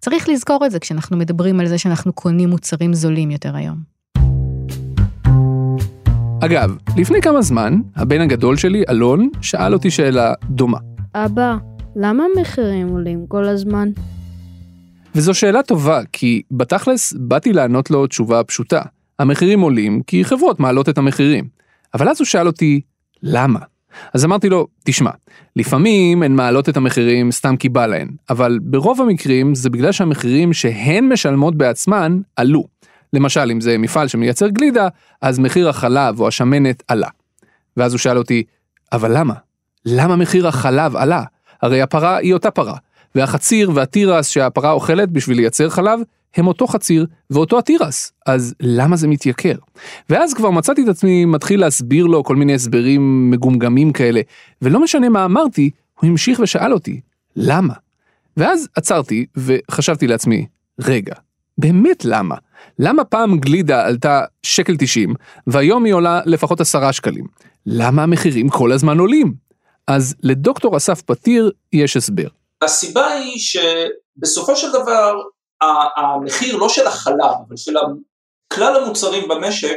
צריך 0.00 0.28
לזכור 0.28 0.66
את 0.66 0.70
זה 0.70 0.78
כשאנחנו 0.78 1.16
מדברים 1.16 1.60
על 1.60 1.66
זה 1.66 1.78
שאנחנו 1.78 2.12
קונים 2.12 2.48
מוצרים 2.48 2.94
זולים 2.94 3.30
יותר 3.30 3.56
היום. 3.56 3.76
אגב, 6.40 6.76
לפני 6.96 7.22
כמה 7.22 7.42
זמן, 7.42 7.80
הבן 7.96 8.20
הגדול 8.20 8.56
שלי, 8.56 8.82
אלון, 8.88 9.28
שאל 9.40 9.72
אותי 9.72 9.90
שאלה 9.90 10.32
דומה. 10.50 10.78
אבא, 11.14 11.56
למה 11.96 12.24
המחירים 12.36 12.88
עולים 12.88 13.26
כל 13.28 13.44
הזמן? 13.44 13.88
וזו 15.14 15.34
שאלה 15.34 15.62
טובה, 15.62 16.00
כי 16.12 16.42
בתכלס 16.50 17.12
באתי 17.12 17.52
לענות 17.52 17.90
לו 17.90 18.06
תשובה 18.06 18.44
פשוטה. 18.44 18.82
המחירים 19.18 19.60
עולים 19.60 20.02
כי 20.06 20.24
חברות 20.24 20.60
מעלות 20.60 20.88
את 20.88 20.98
המחירים. 20.98 21.48
אבל 21.94 22.08
אז 22.08 22.20
הוא 22.20 22.26
שאל 22.26 22.46
אותי, 22.46 22.80
למה? 23.22 23.58
אז 24.14 24.24
אמרתי 24.24 24.48
לו, 24.48 24.66
תשמע, 24.84 25.10
לפעמים 25.56 26.22
הן 26.22 26.32
מעלות 26.32 26.68
את 26.68 26.76
המחירים 26.76 27.32
סתם 27.32 27.56
כי 27.56 27.68
בא 27.68 27.86
להן, 27.86 28.08
אבל 28.30 28.58
ברוב 28.62 29.00
המקרים 29.00 29.54
זה 29.54 29.70
בגלל 29.70 29.92
שהמחירים 29.92 30.52
שהן 30.52 31.08
משלמות 31.08 31.54
בעצמן 31.56 32.18
עלו. 32.36 32.64
למשל, 33.12 33.50
אם 33.50 33.60
זה 33.60 33.78
מפעל 33.78 34.08
שמייצר 34.08 34.48
גלידה, 34.48 34.88
אז 35.22 35.38
מחיר 35.38 35.68
החלב 35.68 36.20
או 36.20 36.28
השמנת 36.28 36.82
עלה. 36.88 37.08
ואז 37.76 37.92
הוא 37.92 37.98
שאל 37.98 38.18
אותי, 38.18 38.42
אבל 38.92 39.18
למה? 39.18 39.34
למה 39.84 40.16
מחיר 40.16 40.48
החלב 40.48 40.96
עלה? 40.96 41.22
הרי 41.62 41.82
הפרה 41.82 42.16
היא 42.16 42.34
אותה 42.34 42.50
פרה, 42.50 42.76
והחציר 43.14 43.70
והתירס 43.74 44.28
שהפרה 44.28 44.70
אוכלת 44.70 45.10
בשביל 45.10 45.36
לייצר 45.36 45.68
חלב, 45.70 46.00
הם 46.36 46.46
אותו 46.46 46.66
חציר 46.66 47.06
ואותו 47.30 47.58
התירס, 47.58 48.12
אז 48.26 48.54
למה 48.60 48.96
זה 48.96 49.08
מתייקר? 49.08 49.54
ואז 50.10 50.34
כבר 50.34 50.50
מצאתי 50.50 50.82
את 50.82 50.88
עצמי 50.88 51.24
מתחיל 51.24 51.60
להסביר 51.60 52.06
לו 52.06 52.24
כל 52.24 52.36
מיני 52.36 52.54
הסברים 52.54 53.30
מגומגמים 53.30 53.92
כאלה, 53.92 54.20
ולא 54.62 54.80
משנה 54.80 55.08
מה 55.08 55.24
אמרתי, 55.24 55.70
הוא 56.00 56.10
המשיך 56.10 56.40
ושאל 56.40 56.72
אותי, 56.72 57.00
למה? 57.36 57.74
ואז 58.36 58.68
עצרתי 58.76 59.26
וחשבתי 59.36 60.06
לעצמי, 60.06 60.46
רגע, 60.80 61.14
באמת 61.58 62.04
למה? 62.04 62.34
למה 62.78 63.04
פעם 63.04 63.38
גלידה 63.38 63.86
עלתה 63.86 64.24
שקל 64.42 64.76
90 64.76 65.14
והיום 65.46 65.84
היא 65.84 65.94
עולה 65.94 66.20
לפחות 66.26 66.60
עשרה 66.60 66.92
שקלים? 66.92 67.24
למה 67.66 68.02
המחירים 68.02 68.48
כל 68.48 68.72
הזמן 68.72 68.98
עולים? 68.98 69.34
אז 69.86 70.14
לדוקטור 70.22 70.76
אסף 70.76 71.02
פתיר 71.02 71.50
יש 71.72 71.96
הסבר. 71.96 72.28
הסיבה 72.62 73.06
היא 73.06 73.38
שבסופו 73.38 74.56
של 74.56 74.68
דבר 74.72 75.14
המחיר 75.96 76.56
לא 76.56 76.68
של 76.68 76.86
החלב, 76.86 77.34
אבל 77.48 77.56
של 77.56 77.74
כלל 78.48 78.76
המוצרים 78.76 79.28
במשק, 79.28 79.76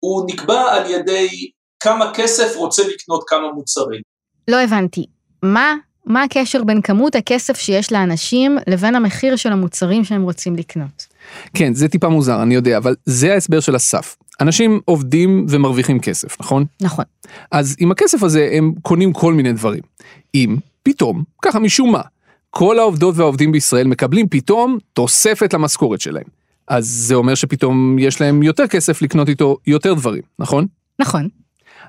הוא 0.00 0.26
נקבע 0.30 0.72
על 0.72 0.90
ידי 0.90 1.50
כמה 1.80 2.10
כסף 2.14 2.56
רוצה 2.56 2.82
לקנות 2.88 3.24
כמה 3.26 3.52
מוצרים. 3.52 4.00
לא 4.48 4.56
הבנתי. 4.56 5.06
מה, 5.42 5.74
מה 6.06 6.22
הקשר 6.22 6.64
בין 6.64 6.82
כמות 6.82 7.14
הכסף 7.14 7.58
שיש 7.58 7.92
לאנשים 7.92 8.58
לבין 8.66 8.94
המחיר 8.94 9.36
של 9.36 9.52
המוצרים 9.52 10.04
שהם 10.04 10.22
רוצים 10.22 10.56
לקנות? 10.56 11.06
כן, 11.54 11.74
זה 11.74 11.88
טיפה 11.88 12.08
מוזר, 12.08 12.42
אני 12.42 12.54
יודע, 12.54 12.76
אבל 12.76 12.94
זה 13.04 13.32
ההסבר 13.32 13.60
של 13.60 13.76
אסף. 13.76 14.16
אנשים 14.40 14.80
עובדים 14.84 15.46
ומרוויחים 15.48 16.00
כסף, 16.00 16.40
נכון? 16.40 16.64
נכון. 16.82 17.04
אז 17.50 17.76
עם 17.78 17.90
הכסף 17.90 18.22
הזה 18.22 18.50
הם 18.52 18.74
קונים 18.82 19.12
כל 19.12 19.34
מיני 19.34 19.52
דברים. 19.52 19.82
אם 20.34 20.56
פתאום, 20.82 21.24
ככה 21.42 21.58
משום 21.58 21.92
מה, 21.92 22.02
כל 22.50 22.78
העובדות 22.78 23.16
והעובדים 23.16 23.52
בישראל 23.52 23.86
מקבלים 23.86 24.28
פתאום 24.28 24.78
תוספת 24.92 25.54
למשכורת 25.54 26.00
שלהם. 26.00 26.24
אז 26.68 26.86
זה 26.86 27.14
אומר 27.14 27.34
שפתאום 27.34 27.98
יש 27.98 28.20
להם 28.20 28.42
יותר 28.42 28.66
כסף 28.66 29.02
לקנות 29.02 29.28
איתו 29.28 29.56
יותר 29.66 29.94
דברים, 29.94 30.22
נכון? 30.38 30.66
נכון. 30.98 31.28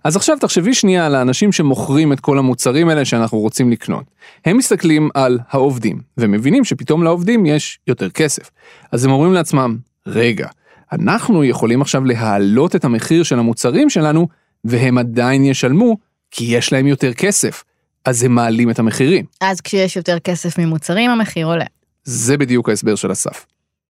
אז 0.03 0.15
עכשיו 0.15 0.37
תחשבי 0.39 0.73
שנייה 0.73 1.05
על 1.05 1.15
האנשים 1.15 1.51
שמוכרים 1.51 2.13
את 2.13 2.19
כל 2.19 2.37
המוצרים 2.37 2.89
האלה 2.89 3.05
שאנחנו 3.05 3.39
רוצים 3.39 3.71
לקנות. 3.71 4.03
הם 4.45 4.57
מסתכלים 4.57 5.09
על 5.13 5.39
העובדים, 5.49 6.01
ומבינים 6.17 6.63
שפתאום 6.63 7.03
לעובדים 7.03 7.45
יש 7.45 7.79
יותר 7.87 8.09
כסף. 8.09 8.51
אז 8.91 9.05
הם 9.05 9.11
אומרים 9.11 9.33
לעצמם, 9.33 9.77
רגע, 10.07 10.47
אנחנו 10.91 11.43
יכולים 11.43 11.81
עכשיו 11.81 12.05
להעלות 12.05 12.75
את 12.75 12.85
המחיר 12.85 13.23
של 13.23 13.39
המוצרים 13.39 13.89
שלנו, 13.89 14.27
והם 14.63 14.97
עדיין 14.97 15.45
ישלמו, 15.45 15.97
כי 16.31 16.43
יש 16.43 16.73
להם 16.73 16.87
יותר 16.87 17.13
כסף. 17.13 17.63
אז 18.05 18.23
הם 18.23 18.35
מעלים 18.35 18.69
את 18.69 18.79
המחירים. 18.79 19.25
אז 19.41 19.61
כשיש 19.61 19.95
יותר 19.95 20.19
כסף 20.19 20.59
ממוצרים, 20.59 21.11
המחיר 21.11 21.47
עולה. 21.47 21.65
זה 22.03 22.37
בדיוק 22.37 22.69
ההסבר 22.69 22.95
של 22.95 23.11
אסף. 23.11 23.45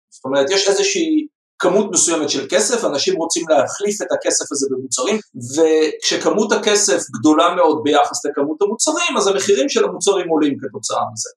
זאת 0.09 0.25
אומרת, 0.25 0.49
יש 0.49 0.67
איזושהי 0.69 1.27
כמות 1.59 1.91
מסוימת 1.91 2.29
של 2.29 2.47
כסף, 2.49 2.85
אנשים 2.85 3.15
רוצים 3.15 3.45
להחליף 3.49 4.01
את 4.01 4.07
הכסף 4.11 4.51
הזה 4.51 4.67
במוצרים, 4.71 5.19
וכשכמות 5.55 6.51
הכסף 6.51 6.99
גדולה 7.19 7.55
מאוד 7.55 7.81
ביחס 7.83 8.25
לכמות 8.25 8.61
המוצרים, 8.61 9.17
אז 9.17 9.27
המחירים 9.27 9.69
של 9.69 9.83
המוצרים 9.83 10.29
עולים 10.29 10.57
כתוצאה 10.59 11.01
מזה. 11.13 11.29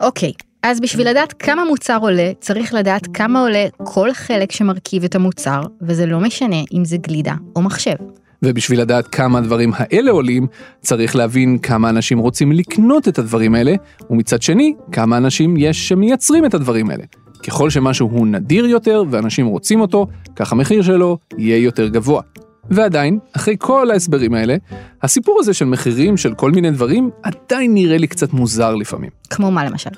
אוקיי, 0.00 0.32
אז 0.68 0.80
בשביל 0.80 1.08
לדעת 1.10 1.32
כמה 1.32 1.64
מוצר 1.64 1.98
עולה, 2.00 2.32
צריך 2.40 2.74
לדעת 2.74 3.08
כמה 3.14 3.40
עולה 3.40 3.64
כל 3.84 4.12
חלק 4.12 4.52
שמרכיב 4.52 5.04
את 5.04 5.14
המוצר, 5.14 5.60
וזה 5.82 6.06
לא 6.06 6.20
משנה 6.20 6.56
אם 6.72 6.84
זה 6.84 6.96
גלידה 6.96 7.34
או 7.56 7.62
מחשב. 7.62 7.94
ובשביל 8.42 8.80
לדעת 8.80 9.06
כמה 9.06 9.38
הדברים 9.38 9.70
האלה 9.74 10.10
עולים, 10.10 10.46
צריך 10.80 11.16
להבין 11.16 11.58
כמה 11.58 11.88
אנשים 11.88 12.18
רוצים 12.18 12.52
לקנות 12.52 13.08
את 13.08 13.18
הדברים 13.18 13.54
האלה, 13.54 13.74
ומצד 14.10 14.42
שני, 14.42 14.74
כמה 14.92 15.16
אנשים 15.16 15.56
יש 15.56 15.88
שמייצרים 15.88 16.44
את 16.44 16.54
הדברים 16.54 16.90
האלה. 16.90 17.04
ככל 17.46 17.70
שמשהו 17.70 18.08
הוא 18.08 18.26
נדיר 18.26 18.66
יותר 18.66 19.04
ואנשים 19.10 19.46
רוצים 19.46 19.80
אותו, 19.80 20.06
כך 20.36 20.52
המחיר 20.52 20.82
שלו 20.82 21.18
יהיה 21.38 21.56
יותר 21.56 21.88
גבוה. 21.88 22.22
ועדיין, 22.70 23.18
אחרי 23.36 23.56
כל 23.58 23.90
ההסברים 23.90 24.34
האלה, 24.34 24.56
הסיפור 25.02 25.38
הזה 25.40 25.54
של 25.54 25.64
מחירים 25.64 26.16
של 26.16 26.34
כל 26.34 26.50
מיני 26.50 26.70
דברים 26.70 27.10
עדיין 27.22 27.74
נראה 27.74 27.98
לי 27.98 28.06
קצת 28.06 28.32
מוזר 28.32 28.74
לפעמים. 28.74 29.10
כמו 29.30 29.50
מה 29.50 29.64
למשל? 29.64 29.90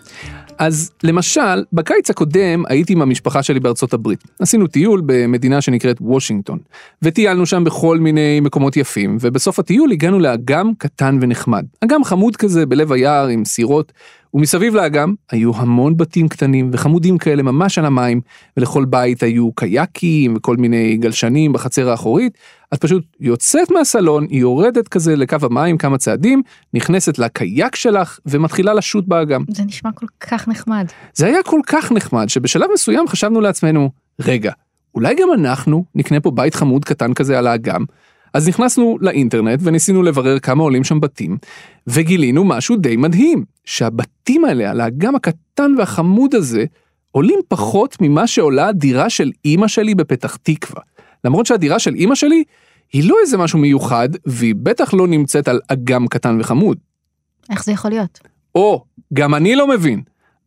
אז 0.59 0.93
למשל, 1.03 1.65
בקיץ 1.73 2.11
הקודם 2.11 2.63
הייתי 2.69 2.93
עם 2.93 3.03
המשפחה 3.03 3.43
שלי 3.43 3.61
בארצות 3.61 3.93
הברית. 3.93 4.25
עשינו 4.41 4.67
טיול 4.67 5.03
במדינה 5.07 5.61
שנקראת 5.61 5.97
וושינגטון, 6.01 6.59
וטיילנו 7.03 7.47
שם 7.47 7.65
בכל 7.65 7.99
מיני 7.99 8.41
מקומות 8.41 8.77
יפים, 8.77 9.19
ובסוף 9.21 9.59
הטיול 9.59 9.93
הגענו 9.93 10.19
לאגם 10.19 10.73
קטן 10.79 11.19
ונחמד. 11.21 11.65
אגם 11.85 12.05
חמוד 12.05 12.37
כזה 12.37 12.67
בלב 12.67 12.93
היער 12.93 13.27
עם 13.27 13.45
סירות, 13.45 13.93
ומסביב 14.35 14.75
לאגם 14.75 15.15
היו 15.31 15.51
המון 15.57 15.97
בתים 15.97 16.29
קטנים 16.29 16.71
וחמודים 16.73 17.19
כאלה 17.19 17.43
ממש 17.43 17.79
על 17.79 17.85
המים, 17.85 18.21
ולכל 18.57 18.85
בית 18.85 19.23
היו 19.23 19.53
קייקים 19.53 20.37
וכל 20.37 20.57
מיני 20.57 20.97
גלשנים 20.97 21.53
בחצר 21.53 21.91
האחורית. 21.91 22.39
את 22.75 22.81
פשוט 22.81 23.05
יוצאת 23.21 23.71
מהסלון, 23.71 24.27
היא 24.31 24.41
יורדת 24.41 24.89
כזה 24.89 25.17
לקו 25.17 25.37
המים 25.43 25.79
כמה 25.79 25.99
צעדים, 25.99 26.43
נכנסת 26.75 27.19
לקייק 27.19 27.77
שלך 27.77 28.19
ומתחילה 28.27 28.75
לשוט 28.75 29.05
באגם. 29.09 29.45
זה 29.49 29.65
נשמע 29.65 29.93
כל 29.93 30.07
כך 30.21 30.49
נחמד. 30.49 30.87
זה 31.15 31.27
היה 31.27 31.43
כל 31.43 31.61
כך 31.67 31.93
נחמד 31.93 32.29
שבשלב 32.29 32.67
מסוים 32.75 33.09
חשבנו 33.09 33.41
לעצמנו, 33.41 33.91
רגע, 34.21 34.53
אולי 34.95 35.15
גם 35.15 35.29
אנחנו 35.35 35.85
נקנה 35.95 36.21
פה 36.21 36.31
בית 36.31 36.55
חמוד 36.55 36.85
קטן 36.85 37.15
כזה 37.15 37.39
על 37.39 37.47
האגם, 37.47 37.85
אז 38.35 38.49
נכנסנו 38.49 38.99
לאינטרנט 39.01 39.61
וניסינו 39.63 40.03
לברר 40.03 40.39
כמה 40.39 40.63
עולים 40.63 40.85
שם 40.85 41.01
בתים, 41.01 41.39
וגילינו 41.87 42.45
משהו 42.45 42.77
די 42.77 42.97
מדהים, 42.97 43.45
שהבתים 43.65 44.45
האלה 44.45 44.71
על 44.71 44.81
האגם 44.81 45.15
הקטן 45.15 45.75
והחמוד 45.79 46.35
הזה, 46.35 46.65
עולים 47.11 47.39
פחות 47.49 47.97
ממה 48.01 48.27
שעולה 48.27 48.69
הדירה 48.69 49.11
של 49.11 49.31
אימא 49.45 49.69
שלי 49.69 49.95
בפתח 49.95 50.37
תקווה. 50.37 50.83
למרות 51.25 51.47
שהדירה 51.47 51.79
של 51.79 51.95
אימא 51.95 52.15
שלי 52.15 52.45
היא 52.93 53.09
לא 53.09 53.17
איזה 53.23 53.39
משהו 53.39 53.59
מיוחד, 53.59 54.09
והיא 54.27 54.55
בטח 54.63 54.95
לא 54.95 55.07
נמצאת 55.07 55.49
על 55.49 55.61
אגם 55.69 56.07
קטן 56.07 56.41
וחמוד. 56.41 56.79
איך 57.51 57.65
זה 57.65 57.73
יכול 57.73 57.91
להיות? 57.91 58.21
או, 58.55 58.85
גם 59.15 59.35
אני 59.35 59.57
לא 59.57 59.69
מבין. 59.69 60.03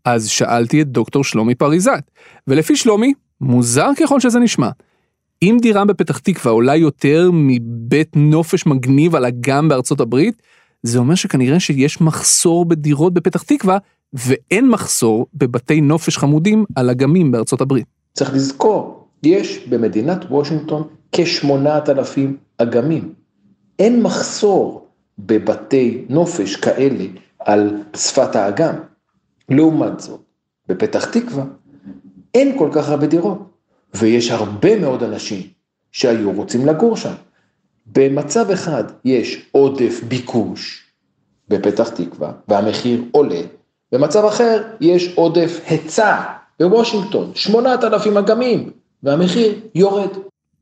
אז 0.06 0.28
שאלתי 0.28 0.82
את 0.82 0.88
דוקטור 0.88 1.24
שלומי 1.24 1.56
פריזת, 1.56 2.12
ולפי 2.48 2.76
שלומי, 2.76 3.14
מוזר 3.42 3.90
ככל 3.98 4.20
שזה 4.20 4.40
נשמע, 4.40 4.70
אם 5.42 5.58
דירה 5.62 5.86
בפתח 5.86 6.18
תקווה 6.18 6.52
עולה 6.52 6.76
יותר 6.76 7.30
מבית 7.34 8.16
נופש 8.16 8.66
מגניב 8.66 9.16
על 9.16 9.26
אגם 9.26 9.70
בארצות 9.70 10.00
הברית, 10.00 10.42
זה 10.84 11.00
אומר 11.00 11.16
שכנראה 11.16 11.60
שיש 11.60 12.02
מחסור 12.02 12.66
בדירות 12.66 13.14
בפתח 13.14 13.44
תקווה, 13.44 13.78
ואין 14.14 14.70
מחסור 14.70 15.28
בבתי 15.34 15.82
נופש 15.82 16.18
חמודים 16.18 16.66
על 16.76 16.90
אגמים 16.90 17.32
בארצות 17.32 17.62
הברית. 17.62 17.86
צריך 18.14 18.34
לזכור, 18.34 19.01
יש 19.24 19.68
במדינת 19.68 20.26
וושינגטון 20.30 20.88
כ-8,000 21.12 22.20
אגמים. 22.58 23.14
אין 23.80 24.04
מחסור 24.04 24.88
בבתי 25.20 26.06
נופש 26.10 26.56
כאלה 26.56 27.06
על 27.40 27.84
שפת 27.96 28.36
האגם. 28.36 28.76
לעומת 29.50 30.00
זאת, 30.00 30.22
בפתח 30.68 31.06
תקווה 31.06 31.44
אין 32.34 32.58
כל 32.58 32.70
כך 32.74 32.90
הרבה 32.90 33.08
דירות. 33.08 33.52
ויש 33.94 34.32
הרבה 34.32 34.80
מאוד 34.80 35.04
אנשים 35.04 35.42
שהיו 35.92 36.32
רוצים 36.32 36.66
לגור 36.66 36.98
שם. 36.98 37.14
במצב 37.86 38.50
אחד 38.52 38.84
יש 39.06 39.50
עודף 39.52 40.02
ביקוש 40.08 40.92
בפתח 41.50 41.90
תקווה 41.90 42.32
והמחיר 42.48 43.04
עולה, 43.12 43.42
במצב 43.92 44.26
אחר 44.26 44.64
יש 44.82 45.16
עודף 45.16 45.60
היצע 45.68 46.22
בוושינגטון, 46.60 47.32
8,000 47.36 48.18
אגמים 48.18 48.72
והמחיר 49.04 49.60
יורד. 49.76 50.10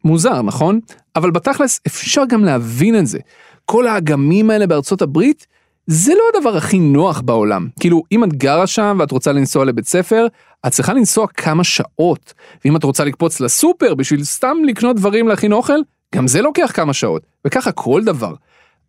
מוזר, 0.03 0.41
נכון? 0.41 0.79
אבל 1.15 1.31
בתכלס 1.31 1.79
אפשר 1.87 2.23
גם 2.29 2.43
להבין 2.43 2.99
את 2.99 3.07
זה. 3.07 3.19
כל 3.65 3.87
האגמים 3.87 4.49
האלה 4.49 4.67
בארצות 4.67 5.01
הברית, 5.01 5.47
זה 5.87 6.13
לא 6.13 6.37
הדבר 6.37 6.57
הכי 6.57 6.79
נוח 6.79 7.21
בעולם. 7.21 7.67
כאילו, 7.79 8.03
אם 8.11 8.23
את 8.23 8.33
גרה 8.33 8.67
שם 8.67 8.97
ואת 8.99 9.11
רוצה 9.11 9.31
לנסוע 9.31 9.65
לבית 9.65 9.87
ספר, 9.87 10.27
את 10.67 10.71
צריכה 10.71 10.93
לנסוע 10.93 11.27
כמה 11.27 11.63
שעות. 11.63 12.33
ואם 12.65 12.75
את 12.75 12.83
רוצה 12.83 13.03
לקפוץ 13.03 13.39
לסופר 13.39 13.95
בשביל 13.95 14.23
סתם 14.23 14.57
לקנות 14.65 14.95
דברים 14.95 15.27
להכין 15.27 15.53
אוכל, 15.53 15.79
גם 16.15 16.27
זה 16.27 16.41
לוקח 16.41 16.71
כמה 16.73 16.93
שעות. 16.93 17.21
וככה 17.47 17.71
כל 17.71 18.03
דבר. 18.03 18.33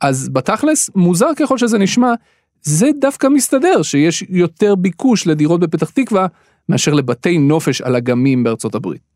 אז 0.01 0.29
בתכלס, 0.29 0.91
מוזר 0.95 1.31
ככל 1.37 1.59
שזה 1.59 1.79
נשמע, 1.79 2.13
זה 2.63 2.91
דווקא 3.01 3.27
מסתדר 3.27 3.83
שיש 3.83 4.25
יותר 4.29 4.75
ביקוש 4.75 5.27
לדירות 5.27 5.61
בפתח 5.61 5.91
תקווה 5.91 6.27
מאשר 6.69 6.95
לבתי 6.95 7.39
נופש 7.39 7.81
על 7.81 7.97
אגמים 7.97 8.45
בארצות 8.45 8.75
הברית. 8.75 9.10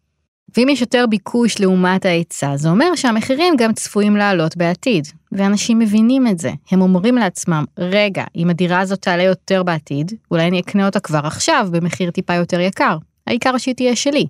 ואם 0.56 0.68
יש 0.68 0.80
יותר 0.80 1.04
ביקוש 1.08 1.60
לעומת 1.60 2.04
ההיצע, 2.04 2.56
זה 2.56 2.68
אומר 2.68 2.94
שהמחירים 2.94 3.54
גם 3.58 3.72
צפויים 3.72 4.16
לעלות 4.16 4.56
בעתיד. 4.56 5.08
ואנשים 5.32 5.78
מבינים 5.78 6.26
את 6.26 6.38
זה. 6.38 6.50
הם 6.70 6.82
אומרים 6.82 7.14
לעצמם, 7.14 7.64
רגע, 7.78 8.24
אם 8.36 8.50
הדירה 8.50 8.80
הזאת 8.80 9.02
תעלה 9.02 9.22
יותר 9.22 9.62
בעתיד, 9.62 10.12
אולי 10.30 10.48
אני 10.48 10.60
אקנה 10.60 10.86
אותה 10.86 11.00
כבר 11.00 11.20
עכשיו 11.24 11.68
במחיר 11.70 12.10
טיפה 12.10 12.34
יותר 12.34 12.60
יקר. 12.60 12.96
העיקר 13.26 13.58
שהיא 13.58 13.74
תהיה 13.74 13.96
שלי. 13.96 14.26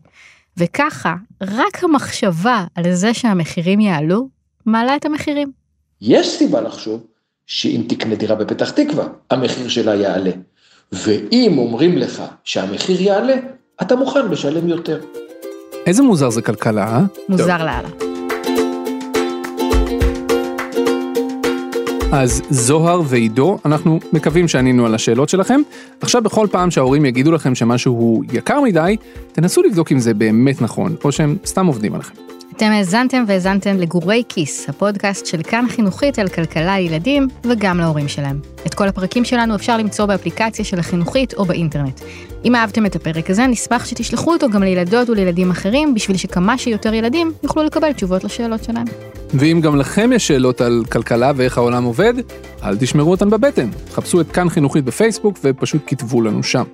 וככה, 0.57 1.15
רק 1.43 1.85
המחשבה 1.85 2.65
על 2.75 2.93
זה 2.93 3.15
שהמחירים 3.15 3.81
יעלו, 3.81 4.29
מעלה 4.67 4.97
את 4.97 5.05
המחירים. 5.05 5.53
יש 6.01 6.29
סיבה 6.29 6.61
לחשוב 6.61 7.07
שאם 7.47 7.83
תקנה 7.89 8.15
דירה 8.15 8.37
בפתח 8.37 8.71
תקווה, 8.71 9.07
המחיר 9.31 9.69
שלה 9.69 9.95
יעלה. 9.95 10.31
ואם 10.93 11.59
אומרים 11.59 11.99
לך 11.99 12.23
שהמחיר 12.45 13.03
יעלה, 13.03 13.35
אתה 13.83 13.97
מוכן 13.97 14.29
לשלם 14.31 14.69
יותר. 14.69 15.01
איזה 15.87 16.03
מוזר 16.03 16.31
זה 16.31 16.43
כלכלה, 16.43 16.87
אה? 16.87 17.05
מוזר 17.29 17.65
לאללה. 17.65 17.89
אז 22.13 22.43
זוהר 22.51 23.03
ועידו, 23.05 23.59
אנחנו 23.65 24.01
מקווים 24.13 24.49
שענינו 24.49 24.87
על 24.87 24.95
השאלות 24.95 25.29
שלכם. 25.29 25.61
עכשיו 26.01 26.23
בכל 26.23 26.47
פעם 26.51 26.71
שההורים 26.71 27.05
יגידו 27.05 27.33
לכם 27.33 27.55
שמשהו 27.55 27.93
הוא 27.93 28.25
יקר 28.33 28.61
מדי, 28.61 28.97
תנסו 29.33 29.63
לבדוק 29.63 29.93
אם 29.93 29.99
זה 29.99 30.15
באמת 30.15 30.63
נכון, 30.63 30.97
או 31.05 31.13
שהם 31.13 31.37
סתם 31.47 31.67
עובדים 31.67 31.95
עליכם. 31.95 32.15
אתם 32.57 32.71
האזנתם 32.71 33.25
והאזנתם 33.27 33.77
לגורי 33.77 34.23
כיס, 34.29 34.69
הפודקאסט 34.69 35.27
של 35.27 35.43
כאן 35.43 35.65
חינוכית 35.69 36.19
על 36.19 36.29
כלכלה 36.29 36.79
לילדים 36.79 37.29
וגם 37.45 37.79
להורים 37.79 38.09
שלהם. 38.09 38.41
את 38.67 38.75
כל 38.75 38.89
הפרקים 38.89 39.25
שלנו 39.25 39.55
אפשר 39.55 39.77
למצוא 39.77 40.07
באפליקציה 40.07 40.65
של 40.65 40.79
החינוכית 40.79 41.35
או 41.35 41.45
באינטרנט. 41.45 42.01
אם 42.45 42.55
אהבתם 42.55 42.87
את 42.87 42.97
הפרק 42.97 43.31
הזה, 43.31 43.47
נשמח 43.47 43.85
שתשלחו 43.85 44.33
אותו 44.33 44.51
גם 44.51 44.63
לילדות 44.63 45.11
ולילדים 45.11 45.51
אחרים, 45.51 45.95
בשביל 45.95 46.17
שכמה 46.17 46.59
שיותר 46.59 46.95
ילדים 46.95 47.33
יוכלו 47.43 47.63
לקבל 47.63 47.93
תשובות 47.93 48.25
לשאלות 48.25 48.65
שלהם. 48.65 48.87
ואם 49.35 49.61
גם 49.63 49.77
לכם 49.77 50.11
יש 50.13 50.29
שאלות 50.29 50.61
על 50.61 50.85
כלכלה 50.93 51.33
ואיך 51.37 51.59
העולם 51.59 51.85
עובד, 51.85 52.15
אל 52.65 52.77
תשמרו 52.77 53.11
אותן 53.11 53.31
בבטן. 53.31 53.71
חפשו 53.93 54.21
את 54.21 54.33
כאן 54.33 54.49
חינוכית 54.49 54.85
בפייסבוק 54.85 55.39
ופשוט 55.45 55.83
כתבו 55.87 56.23
לנו 56.23 56.43
שם. 56.43 56.65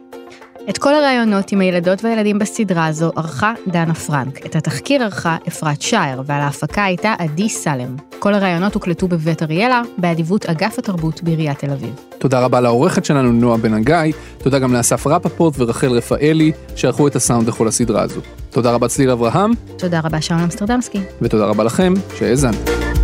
את 0.68 0.78
כל 0.78 0.94
הראיונות 0.94 1.52
עם 1.52 1.60
הילדות 1.60 2.04
והילדים 2.04 2.38
בסדרה 2.38 2.86
הזו 2.86 3.10
ערכה 3.16 3.52
דנה 3.66 3.94
פרנק. 3.94 4.46
את 4.46 4.56
התחקיר 4.56 5.02
ערכה 5.02 5.36
אפרת 5.48 5.82
שער, 5.82 6.20
ועל 6.26 6.40
ההפקה 6.40 6.84
הייתה 6.84 7.14
עדי 7.18 7.48
סלם. 7.48 7.96
כל 8.18 8.34
הראיונות 8.34 8.74
הוקלטו 8.74 9.08
בבית 9.08 9.42
אריאלה, 9.42 9.82
באדיבות 9.98 10.46
אגף 10.46 10.78
התרבות 10.78 11.22
בעיריית 11.22 11.58
תל 11.58 11.70
אביב. 11.70 11.94
תודה 12.18 12.40
רבה 12.40 12.60
לעורכת 12.60 13.04
שלנו 13.04 13.32
נועה 13.32 13.58
בן 13.58 13.74
הגיא, 13.74 14.12
תודה 14.38 14.58
גם 14.58 14.74
לאסף 14.74 15.06
רפפורט 15.06 15.54
ורחל 15.58 15.92
רפאלי, 15.92 16.52
שערכו 16.76 17.08
את 17.08 17.16
הסאונד 17.16 17.48
לכל 17.48 17.68
הסדרה 17.68 18.02
הזו. 18.02 18.20
תודה 18.50 18.72
רבה 18.72 18.88
צליל 18.88 19.10
אברהם. 19.10 19.50
תודה 19.78 20.00
רבה 20.00 20.20
שאול 20.20 20.40
אמסטרדמסקי. 20.40 21.00
ותודה 21.22 21.44
רבה 21.44 21.64
לכם 21.64 21.94
שהאזנתם. 22.18 22.99